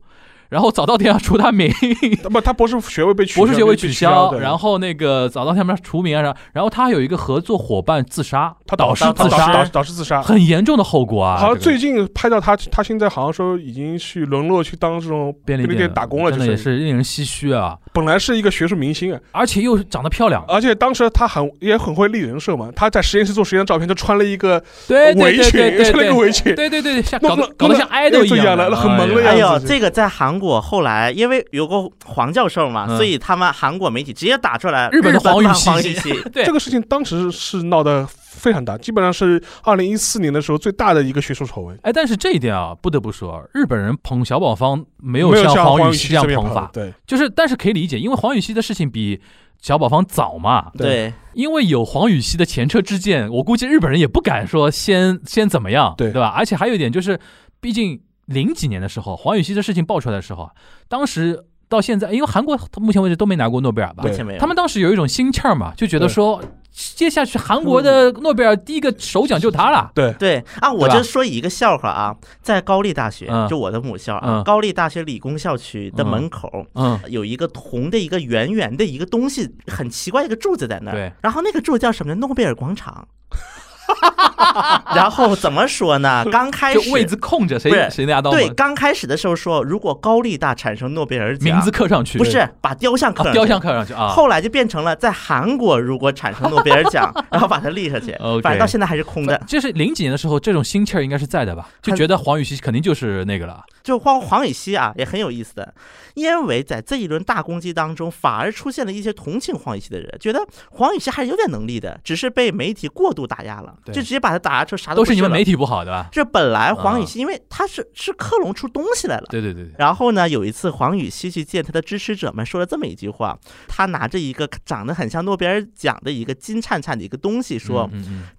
[0.51, 1.71] 然后早稻田要除他名，
[2.29, 11.37] 不，他博士学位被取消博士学位取消，然后那个早稻田要除名啊，然后他有一个合作伙伴自杀，他导师自杀，导师自杀，很严重的后果啊。
[11.37, 17.77] 好像最近拍到他，他现在好像说已经去沦落去当这种便利店打工了，真的也是令人唏嘘啊。
[17.93, 29.27] 本来是一个学术明星啊，而且又长得漂亮，而且当时他很也很会立人设嘛，他在实验室做实验照片，就穿了一个围裙，穿了一个围裙，对对对，像搞得搞得像爱豆一样的，很萌的样子。
[29.29, 31.11] 哎呦，这个在韩国后来。
[31.11, 36.09] 因为有个黄教授嘛，所以他们韩国媒体直接打出来日本的黄禹锡。
[36.33, 41.77] 对这个事情，当时是闹得非常大，基本上是二零一四年的时候最大的一个学术丑闻。
[41.83, 46.69] 哎，但是这一点啊，不得不说，日本人捧小宝方没有像黄禹锡这样捧法。
[46.73, 49.21] 对，就是，但是可以理解，因为黄禹锡的事情比
[49.61, 50.71] 小宝方早嘛。
[50.77, 56.33] 对，因为有黄禹锡的前车之鉴，我估计日本人也不敢说先先怎么样，对对吧？
[56.35, 57.19] 而且还有一点就是，
[57.59, 60.51] 毕竟零几年的时候，黄禹锡的事情爆出来的时候啊，
[60.87, 61.45] 当时。
[61.71, 64.03] 到现在，因为韩国目前为止都没拿过诺贝尔吧？
[64.03, 64.39] 目前没有。
[64.41, 69.89] 他们当时有一种心气儿嘛，就觉得说接下去韩国的诺贝尔第一个首奖就他了。
[69.95, 80.93] 对对啊，我就说一个笑话啊，在高丽大学，就我的母校啊，高丽大学理工校区的门口，嗯，有一个铜的一个圆圆的一个东西，很奇怪一个柱子在那儿。
[80.93, 82.13] 对，然后那个柱子叫什么？
[82.15, 83.07] 诺贝尔广场。
[84.95, 86.23] 然后怎么说呢？
[86.31, 88.31] 刚开始位置空着，谁谁拿到？
[88.31, 94.09] 对，刚开始的时候说，如果高利大产生诺贝尔奖，名字刻上去，不是把雕像刻雕像刻上去啊。
[94.09, 98.11] 后来就变成了在韩国，如果产生诺贝尔奖， 然后把它立上去。
[98.41, 99.37] 反正到现在还是空的。
[99.47, 101.69] 就是零几年的时候，这种心气儿应该是在的吧？
[101.81, 103.61] 就觉得黄禹锡肯定就是那个了。
[103.83, 105.73] 就黄黄禹锡啊，也很有意思的，
[106.13, 116.07] 因为在这一轮大攻击当中，反而出现了一些同情黄禹锡的人，觉得黄禹锡还是有点能力的，只是被媒体过度打压了，就直接把他打压成啥都是你们媒体不好，对吧？
[116.11, 119.69] 这本来黄禹锡，因为他是是克隆出东西来了，对对对。
[119.77, 127.89] 然后呢，有一次黄禹锡去见他的支持者们，说了这么一句话，他拿着一个长得很像诺贝尔奖的一个金灿灿的一个东西，说：“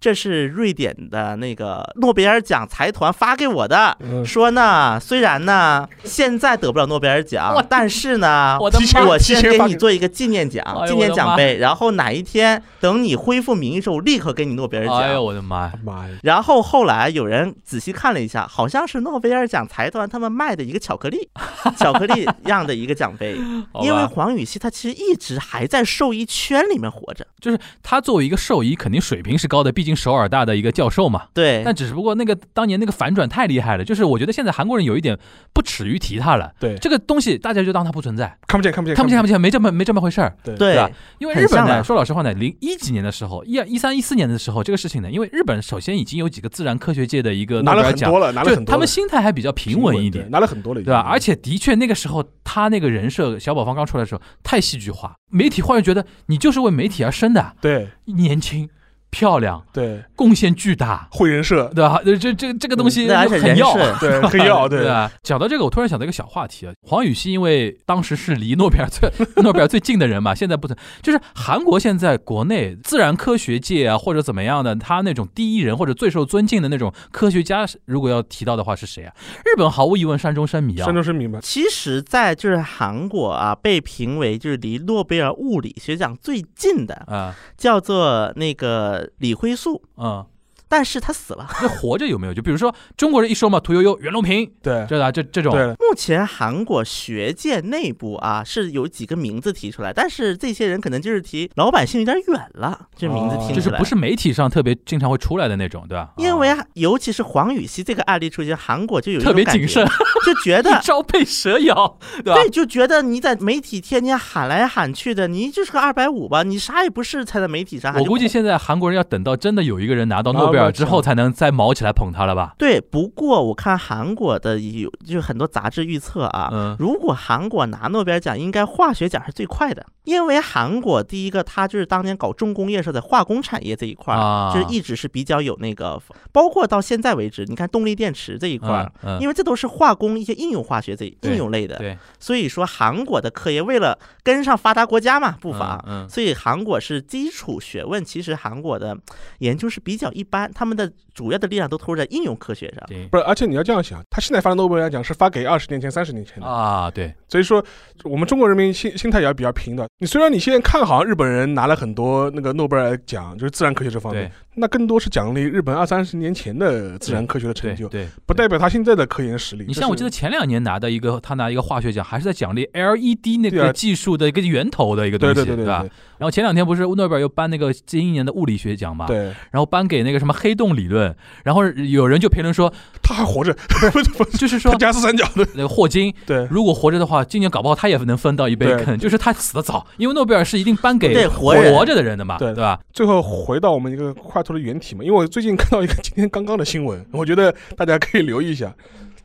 [0.01, 8.71] 这是瑞典的那个诺贝尔奖财团发给我的，说呢，虽然。”呢，现在得不了诺贝尔奖，但是呢，我
[9.09, 14.99] 我先给你做一个纪念奖，纪念奖杯，然后哪一天等你恢复名誉时候，我，立刻给你诺贝尔奖。
[14.99, 16.17] 哎呦我的妈呀妈呀！
[16.23, 21.29] 然后后来有人仔细看了一下，好像是诺贝尔奖财团他们卖的一个巧克力，
[21.77, 23.37] 巧克力样的一个奖杯。
[23.83, 31.25] 因为黄禹锡他其实一直还在兽医圈里面活着，就是他作为一个兽医，肯定水平是高的，毕竟首尔大的一个教授嘛。
[31.35, 31.63] 对。
[31.65, 35.19] 但只不过那个当年那个反转太厉害了，就是我觉得现在韩国人有一点。
[35.55, 40.91] 不耻于提他了，对这个东西，大家就当他不存在，看不见，看不见，看不见，看不见，没这么没这么回事儿，对对吧？
[41.19, 51.01] 因为日本呢，说老实话呢，零一几年的时候，一二一三一四年的时候，这个事情呢，因为日本首先已经有几个自然科学界的一个拿了很多了，拿了很多，他们心态还比较平稳一点，拿了很多了，对吧？
[51.01, 58.69] 而且的确那个时候他那个人设，小宝方刚出来的时候太戏剧化，媒体忽然觉得你就是为媒体而生的，对，年轻。
[59.13, 62.01] 漂亮，对，贡献巨大，会人设，对吧？
[62.03, 65.13] 这这这个东西很要，对，很要， 对吧？
[65.23, 66.73] 讲到这个，我突然想到一个小话题啊。
[66.81, 69.11] 黄禹锡因为当时是离诺贝尔最
[69.45, 70.67] 诺贝尔最近的人嘛，现在不，
[71.03, 79.13] 就是韩国现在国内自然科学界啊，或者怎么样的，他那种第一人或者最受尊敬的那种科学家，如果要提到的话是谁啊？
[79.45, 81.39] 日本毫无疑问山中生米啊，山中生米吧。
[81.43, 89.02] 其实，在就是韩国啊，被评为就是离诺贝尔物理学奖最近的啊，叫做那个。
[89.19, 90.27] 李辉素，啊。
[90.73, 92.33] 但是他死了，那活着有没有？
[92.33, 95.53] 就比如说中国人一说嘛，屠呦呦、袁隆平，对，对吧，这这种。
[95.55, 106.13] 目前韩国学界内部啊是有几个名字提出来，但是这些人可能就是提老百姓有点远了，这名字听出来就是不是媒体上特别经常会出来的那种，对吧？
[106.17, 109.87] 因为尤其是黄禹锡这个案例出现，韩国就有特别谨慎，
[110.25, 112.35] 就觉得 朝被蛇咬，对吧？
[112.35, 118.01] 对，就觉得你在媒体天天喊来喊去的，你就是个二百五吧，你啥也不是，才在媒体上喊。
[118.01, 120.62] 我估计现在韩国人要等到真的有一个人拿到诺贝尔。
[120.71, 122.55] 之后才能再毛起来捧他了吧？
[122.59, 148.97] 对，不过我看韩国的有就很多杂志预测啊，如果韩国拿诺贝尔奖，应该化学奖是最快的，因为韩国第一个他就是当年搞重工业时的化工产业这一块儿，就是一直是比较有那个，包括到现在为止，你看动力电池这一块儿，因为这都是化工一些应用化学这应用类的，对，所以说韩国的科研为了跟上发达国家嘛步伐，所以韩国是基础学问，其实韩国的
[149.39, 150.52] 研究是比较一般。
[150.53, 153.25] 他们的主要的力量都投入在应用科学上，不是？
[153.25, 157.13] 而且你要这样想，他现在发的诺贝尔奖是发给二十年前、三十年前的啊，对。
[157.29, 157.65] 所以说，
[158.05, 159.89] 我们中国人民心心态也要比较平的。
[159.99, 164.31] 你虽然你现在看好日本人拿了很多那个诺贝尔奖，就是自然科学这方面。
[164.55, 169.65] 那更多是奖励日本二三十年前的自然科学的成就，对，不代表他现在的科研实力。
[169.67, 175.85] 你像我记得前两年拿的一个，他拿一个化学奖，还是在奖励 LED 那个技术的一个源头的一个东西，对吧？
[176.19, 179.07] 然后前两天不是诺贝尔又颁那个近一年的物理学奖嘛？
[179.07, 179.33] 对。
[179.51, 183.57] 然后颁给那个什么黑洞理论，然后有人就评论说他还活着，
[184.39, 188.99] 就是说加斯三角的那个霍金，对，如果活着的话，今年搞不好他也能分到一杯羹。
[188.99, 192.79] 就是他死的早，因为诺贝尔是一定颁给活活着的人的嘛，对对吧？
[192.93, 195.23] 最后回到我们一个画图的原体嘛，因为。
[195.23, 198.75] 我最近看到一个今天刚刚的新闻， 我觉得大家可以留意一下，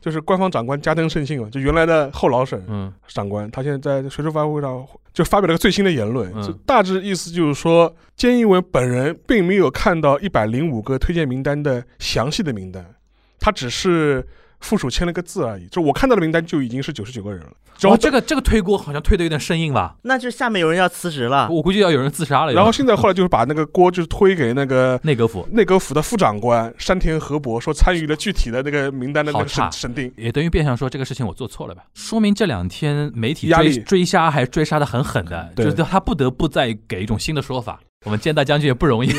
[0.00, 12.84] 就是官方长官加登胜信嘛，就原来的后老省长官，他现在在学术发布会上就发表了个最新的言论，就大致意思就是说，菅义伟本人并没有看到一百零五个推荐名单的详细的名单，
[13.40, 14.24] 他只是。
[14.60, 17.50] 附属签了个字而已，就我看到的名单就已经是九十九个人了。
[17.80, 19.94] 然后这个这个推锅好像推的有点生硬吧？
[20.02, 22.52] 那就下面有人要辞职了，我估计要有人自杀了。
[22.52, 31.84] 然后现在后来就是把那个锅就是推给那个内阁府，内阁府的副长官山田和博，说参与了具体的那个名单的那个审审定，也等于变相说这个事情我做错了吧？
[31.94, 37.78] 说明这两天媒体追追杀还追杀的很狠的，就是他不得不再给一种新的说法。
[38.04, 39.10] 我们见大将军也不容易，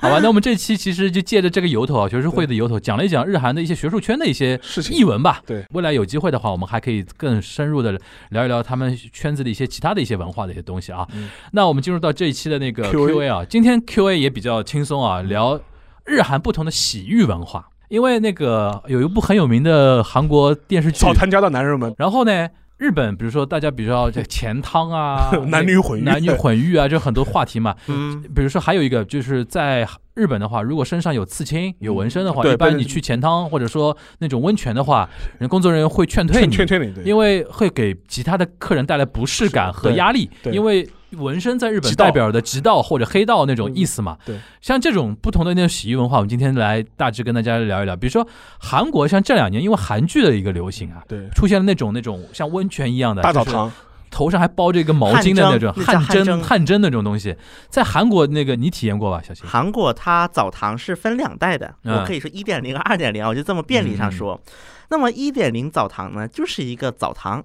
[0.00, 0.18] 好吧？
[0.20, 5.42] 那我们这期其实就借着这个由头啊，学术会的由头，讲了一讲日韩的一些学术圈的一些事情、译文吧。
[5.46, 7.98] 对，未来有机会的话，我们还可以更深入的
[8.30, 11.08] 聊一聊他们圈子的一些其他的一些文化的一些东西啊。
[11.52, 15.58] 那我们进入到这一期的那个 Q A 啊，今天 Q A 也比较轻松啊，聊
[16.04, 22.50] 日韩不同的洗浴文化，因为那个有一部很有名的韩国电视剧《早谈家的男人们》，然后呢。
[22.82, 27.76] 日本，比如说大家比较这钱汤啊， 男女混浴，男女混浴啊，就很多话题嘛。
[27.86, 35.08] 嗯，比如说还有一个，就是在日本的话，如果身上有刺青、有纹身的话，一般你去钱汤或者说那种温泉的话，
[35.38, 40.88] 人工作人员会劝退你，劝退你，因为会给其他的客人带来不适感和压力，因为。
[41.18, 44.16] 纹身在日本代表的极道或者黑道那种意思嘛？
[44.24, 47.94] 对，像这种不同的那种洗浴文化，我们今天来大致跟大家聊一聊。
[47.94, 48.26] 比如说
[48.58, 53.70] 韩国，像这两年因为韩剧的一个流行啊，对，出现了那种那种像温泉一样的大澡堂，
[54.12, 57.34] 头上还包着一个毛巾的那种汗蒸汗蒸那种东西，
[57.68, 59.48] 在韩国那个你体验过吧，小新？
[59.48, 64.40] 韩国它澡堂是分两代的，我可以说一点零和二点零，我就这么便利上说。
[64.90, 67.42] 那么一点零澡堂呢，就是一个澡堂。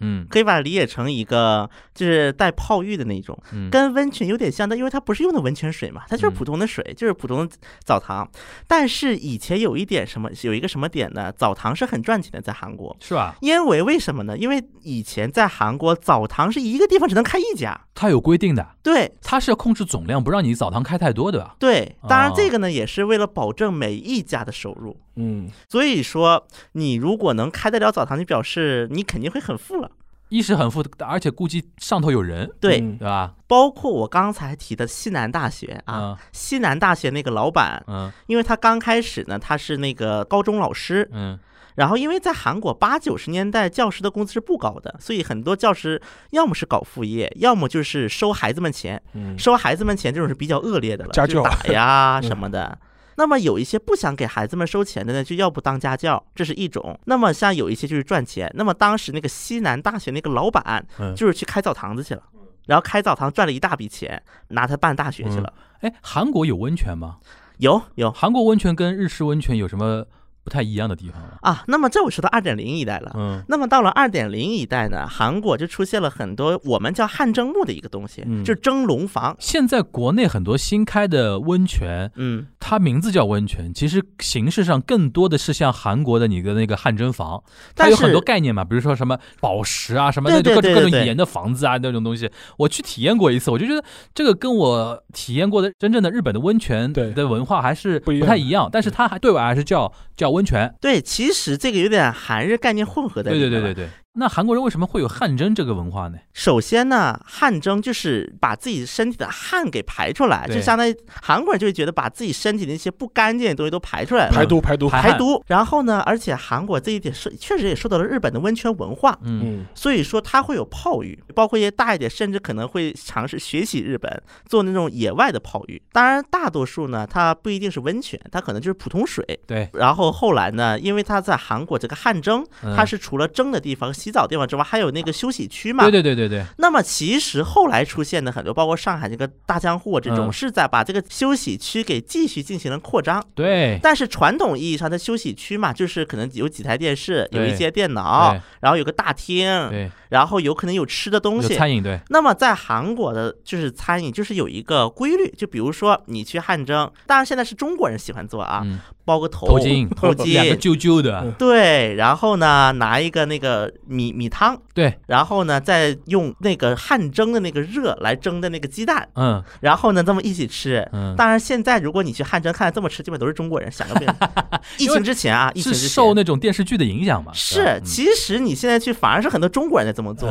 [0.00, 3.38] 嗯，可以把它理解成一个就是带泡浴的那种，
[3.70, 8.28] 跟温泉有点像但，因为它不是用的温泉水嘛，它就是普通的水，就是普通的澡堂。
[8.66, 11.32] 但是以前有一点什么，有一个什么点呢？
[11.32, 13.36] 澡堂是很赚钱的，在韩国是吧？
[13.40, 14.36] 因为为什么呢？
[14.36, 18.66] 因为以前在韩国澡堂是一个地方只能开一家，它有规定的。
[18.82, 21.56] 对，它是要控制总量，不让你澡堂开太多，对吧？
[21.58, 24.96] 对，当然这个呢也是为了保证每一家的收入。
[25.18, 29.85] 嗯，所以说你如果能开得了澡堂，就表示你肯定会很富了。
[30.28, 32.80] 一是很富，而且估计上头有人，对。
[32.80, 33.32] 对吧？
[33.46, 41.38] 包括我刚才提的西南大学啊，西南大学那个老板，嗯，因为他刚开始呢，他是那个高中老师，嗯，
[41.76, 49.00] 然后因为在韩国八九十年代教师的工资是不高的，所以很多教师要么是搞副业，要么就是收孩子们钱，
[49.38, 51.44] 收孩子们钱这种是比较恶劣的了，家教。
[51.44, 52.76] 打呀 什么的。
[53.16, 56.98] 那么有一些不想给孩子们收钱的呢，就要不当家教，这是一种。
[57.06, 58.50] 那么像有一些就是赚钱。
[58.54, 62.22] 那么当时那个西南大学那个老板，就是去开澡堂子去了，
[62.66, 65.52] 然后开澡堂赚了一大笔钱，拿它办大学去了。
[65.80, 67.16] 哎，韩国有温泉吗？
[67.58, 70.04] 有有，韩国温泉跟日式温泉有什么？
[70.46, 71.38] 不太一样的地方了。
[71.42, 79.36] 啊，那么这我说到二点零一代了，嗯，那么到了二点零一代呢，韩国就出现了很多我们叫汗蒸木的一个东西，就是蒸笼房。
[79.40, 87.42] 现在国内很多新开的温泉，嗯，它名字叫温泉，其实形式上更多的是像韩国的你的那个汗蒸房，
[87.74, 93.84] 它有很多概念嘛，比如说什么宝石啊，什么那各种各种盐的房子啊那种东西，我去体验过一次，我就觉得
[94.14, 100.35] 这个跟我体验过的真正的日本的温泉的文化还是不太一样，但是它还对外还是叫叫。
[100.36, 103.50] 温泉对，其实这个有点韩日概念混合在里面。
[103.50, 103.90] 对对对对对。
[104.18, 106.18] 那韩国人为什么会有汗蒸这个文化呢？
[106.32, 115.42] 首先呢，汗蒸就是把自己身体的汗给排出来，就相当于韩国人就会觉得把自己身体的一些不干净的东西都排出来了，排毒排毒排毒。
[115.46, 125.80] 然后呢，而且韩国这一点是确实也受到了日本的温泉文化，嗯，所以说它会有泡浴，包括一些大一点，甚至可能会尝试学习日本做那种野外的泡浴。
[125.92, 129.24] 当然，大多数呢，它不一定是温泉，它可能就是普通水。
[129.46, 129.68] 对。
[129.74, 132.42] 然后后来呢，因为它在韩国这个汗蒸，
[132.74, 135.82] 它是除了蒸的地方、洗澡地方之外，还有有那个休息区嘛？
[135.82, 136.44] 对对对对对。
[136.58, 143.20] 那么其实后来出现的很多，包括上海这个大江户这种，是在把这个休息区给继续进行了扩张。
[143.34, 143.80] 对。
[143.82, 151.98] 但是传统意义上的休息区嘛，就是可能有几台电视，有一些电脑，然后有个大厅，对，然后有可能有吃的东西，餐饮对。
[152.10, 158.64] 那么在韩国的就是餐饮，就是有一个规律，就比如说你去汗蒸，当然现在是中国人喜欢做啊，
[159.06, 160.32] 包个头头巾， 头巾。
[160.32, 164.60] 两个揪揪的，对，然后呢拿一个那个米米汤。
[164.74, 174.06] 对，然后呢，再用那个汗蒸的那个热来蒸的那个鸡蛋，嗯，然后呢，这么一起吃，嗯，当然现在如果你去汗蒸看这么吃，基本都是中国人，想个病。
[174.76, 175.88] 疫情之前啊，疫情之前。
[175.88, 180.28] 受那种电视剧的影响嘛，是，其实你现在去反而是很多中国人在这么做，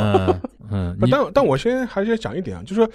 [0.69, 2.89] 嗯， 但但我先还是要讲一点啊，就是说。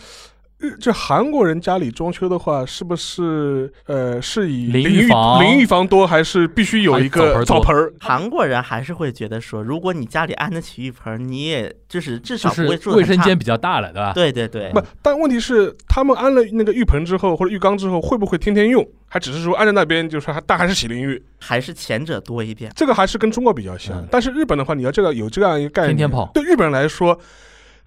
[0.61, 5.09] 日这韩国人家里装修的话，是不是呃是以淋浴
[5.41, 7.91] 淋浴房多，还是必须有一个澡盆儿？
[7.99, 14.13] 韩国人还是会觉得说，如果你家里安得起浴盆，你也就是至少不会住卫生间比较大了，对吧？
[14.13, 14.71] 对对对。
[14.73, 18.87] 不，但问题是他们安了那个浴盆之后或者浴缸之后，会不会天天用？
[19.09, 21.21] 还只是说安在那边，就是还但还是洗淋浴？
[21.39, 22.71] 还是前者多一点？
[22.77, 24.07] 这个还是跟中国比较像。
[24.11, 26.31] 但是日本的话，你要这个有这样一个概念，天天跑。
[26.35, 27.19] 对日本人来说。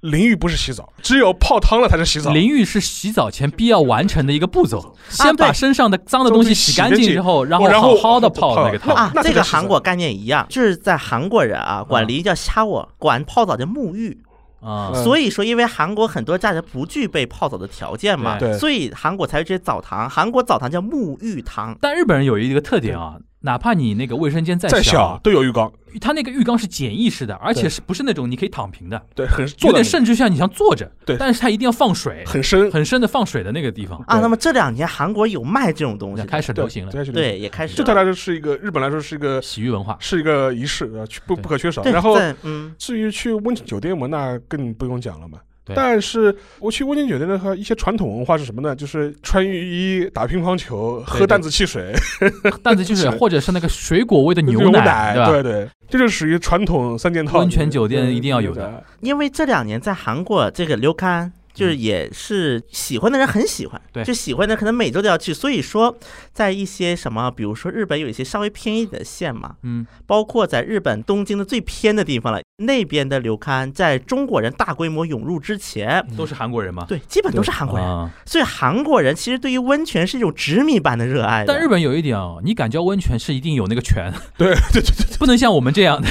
[0.03, 2.33] 淋浴不是洗澡，只有泡汤了才是洗澡。
[2.33, 8.93] 淋浴是洗澡前必要完成的一个步骤，先把身上的脏的东西洗干净之后，然后好好的泡那个汤。
[8.93, 14.21] 啊，这个韩国概念一样，就是在韩国人啊，管淋浴叫虾我，管泡澡叫沐浴。
[14.59, 14.91] 啊。
[14.93, 20.09] 所以说，因为韩国很多家庭不具备泡澡的条件嘛，所以韩国才有这些澡堂。
[20.09, 21.77] 韩国澡堂叫沐浴堂。
[21.79, 23.15] 但日本人有一个特点啊。
[23.45, 25.71] 哪怕你那个卫生间再小，都有浴缸。
[26.01, 28.99] 它那个浴缸是简易式的，而且是不是那种你可以躺平的？
[29.13, 30.89] 对，很有点甚至像你像坐着。
[31.05, 34.19] 对，但是它一定要放水，很深很深的放水的那个地方啊。
[34.19, 36.91] 那么这两年韩国有卖这种东西，开始流行了。
[37.11, 37.75] 对，也开始。
[37.75, 41.83] 对他来说是一个日本来说是一个洗浴文化，是一个仪式啊，不不可缺少。
[41.83, 45.37] 然后，嗯，至于去温泉酒店嘛，那更不用讲了嘛。
[45.65, 48.75] 但是我去温泉酒店的话，一些传统文化是什么呢？
[48.75, 51.93] 就是穿浴衣、打乒乓球、喝淡子汽水，
[52.61, 57.39] 淡子汽水或者是那个水果味的牛奶，对对，这就属于传统三件套。
[57.39, 61.31] 温泉酒店一定要有的，因为这两年在韩国这个流刊。
[61.53, 65.33] 就是也是喜欢的人很喜欢，对，就喜欢的可能每周都要去。
[65.33, 65.95] 所以说，
[66.33, 76.85] 在一些什么，比如说日本有一些稍微偏一点的县嘛，嗯，包括在日本东京的最偏的地方了，那边的流刊，在中国人大规模涌入之前，都是韩国人吗？
[76.87, 78.09] 对，基本都是韩国人。
[78.25, 81.45] 所以韩国人其实对于温泉是一种执迷般的热爱。
[81.45, 86.09] 但日本有一点哦，你敢叫温泉是一定有那个泉， 对对对对，不能像我们这样的，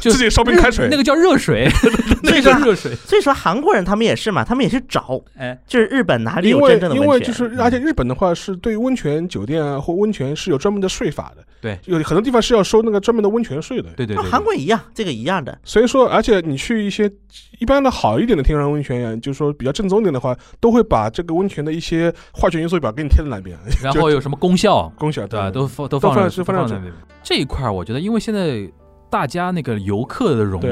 [0.00, 1.68] 就自己烧杯开水，那个叫热水，
[2.22, 2.94] 那个叫热水。
[2.94, 4.59] 所以说韩国人他们也是嘛，他们。
[4.62, 7.02] 也是找，哎，就是日本哪里有真正的温泉？
[7.02, 14.16] 因为就是，而且日本的话是对温泉酒店啊或温泉是有专门的税法的，对，有很多地方是要收那个专门的温泉税的，对对。
[14.16, 15.58] 韩国一样，这个一样的。
[15.64, 17.10] 所以说，而且你去一些
[17.58, 25.50] 一般的好一点的天然温泉，就是说比较正宗点的话，都会把这个温泉的一些化学元素表给你贴在那边，然后有什么功效，功效对吧？
[25.50, 26.92] 都放都放放放在那边。
[27.22, 28.70] 这一块儿，我觉得因为现在。
[29.10, 30.62] 大家那个游客的融，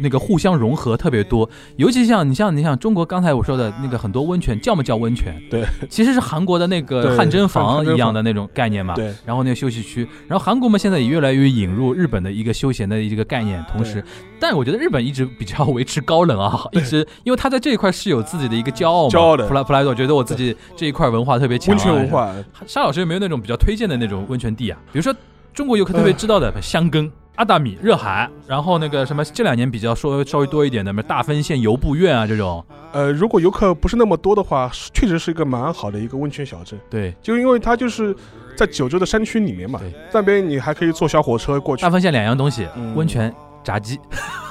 [0.00, 5.32] 那个互相融合特别多，尤其像你像你像中国刚才我说的那个很多温泉叫么叫温泉？
[5.48, 8.94] 对，其实是韩国的那个汗蒸房一样的那种概念嘛。
[8.94, 9.14] 对。
[9.24, 14.04] 然后那个休息区，然后韩国嘛现在也越来越引入日本的一个休闲的一个概念，同时，
[14.40, 19.10] 但我觉得日本一直比较维持高冷啊，一直因为他在这一块是有自己的一个骄傲嘛。
[19.10, 19.46] 骄傲的。
[19.46, 21.74] 普莱普莱多觉得我自己这一块文化特别强。
[21.74, 22.34] 温泉文化。
[22.66, 24.78] 沙老师有没有那种比较推荐的那种温泉地啊？
[24.92, 25.14] 比如说
[25.52, 27.08] 中国游客特别知道的香根。
[27.36, 32.64] 阿达米热海，然后那个什么，这两年比较说稍微多一点的，什么大分县游步院啊这种。
[32.92, 36.78] 呃，如果游客不是那么多的话，确实是一个蛮好的一个温泉小镇。
[36.88, 38.14] 对，就因为它就是
[38.56, 39.80] 在九州的山区里面嘛，
[40.12, 41.82] 那边你还可以坐小火车过去。
[41.82, 43.98] 大分县两样东西，温泉、炸鸡。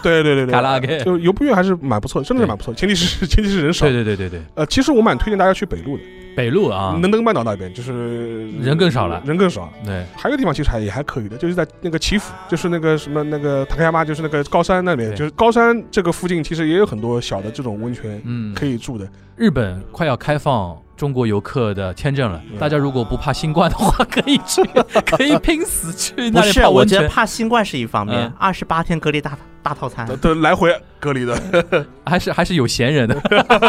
[0.04, 2.74] 对对对对， 卡拉 OK，就游步院还是蛮不错的，真的是蛮不错。
[2.74, 3.86] 前提是 前提是人少。
[3.86, 4.42] 对对对对对。
[4.56, 6.04] 呃，其实我蛮推荐大家去北路的。
[6.36, 9.72] 北路啊，能登半岛那边就是人更少了，人更少。
[9.86, 19.08] 对，还有个地方其实还也还可以的，就是在那个祈福，就是那个什么那个塔克亚妈，就是那个高山那边，就是高山这个附近其实也有很多小的这种温泉，嗯，可以住的。
[19.36, 24.62] 日本快要开放中国游客的签证了，大家如果不怕新冠的话，可以去，
[25.06, 27.00] 可以拼死去那里泡温泉。
[27.00, 31.36] 我觉得怕新冠是一方面，二十八天隔离大大套餐，都来回隔离的，
[32.06, 33.16] 还是还是有闲人的，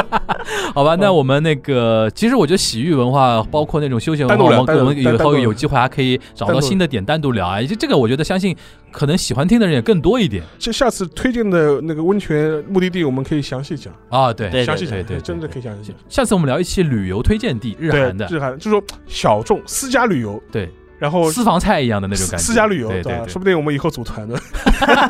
[0.75, 0.97] 好吧？
[0.97, 7.63] 那我们那个，其实我觉得洗浴文化，包括那种休闲文化，我们以后有机会还可以找到新的点单独聊啊。
[7.63, 8.57] 这这个我觉得相信
[8.91, 10.43] 可能喜欢听的人也更多一点。
[10.59, 14.33] 就下次推荐的那个温泉目的地，我们可以详细讲啊。
[14.33, 15.97] 对，详细讲，对，真的可以详细讲。
[16.09, 20.69] 下次我们聊一期旅游推荐地，日韩的，日韩就是说小众私家旅游，对。
[20.99, 24.39] 然后私房菜一样的那种感觉，私家旅游，对对，说不定我们以后组团的，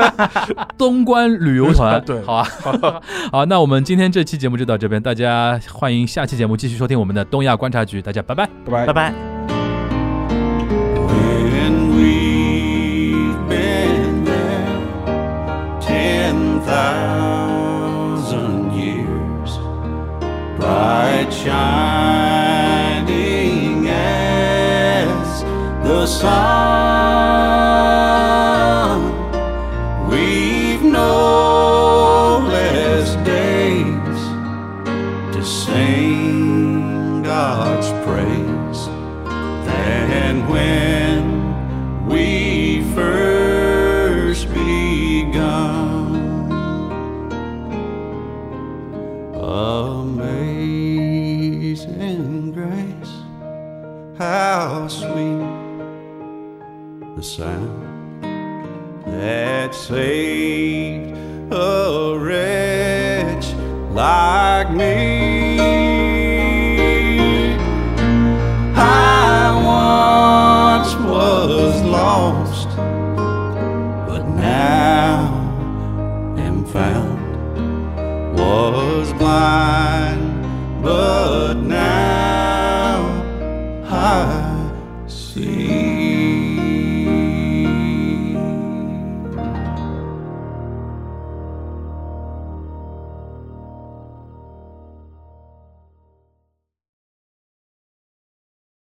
[0.78, 2.49] 东关旅游团， 对，好啊，
[3.30, 9.14] 好，那我们今天这期节目就到这边，大家欢迎下期节目继续收听我们的东亚观察局，大家拜拜，拜拜，拜拜。
[15.95, 17.24] saved a
[20.59, 22.13] wretch like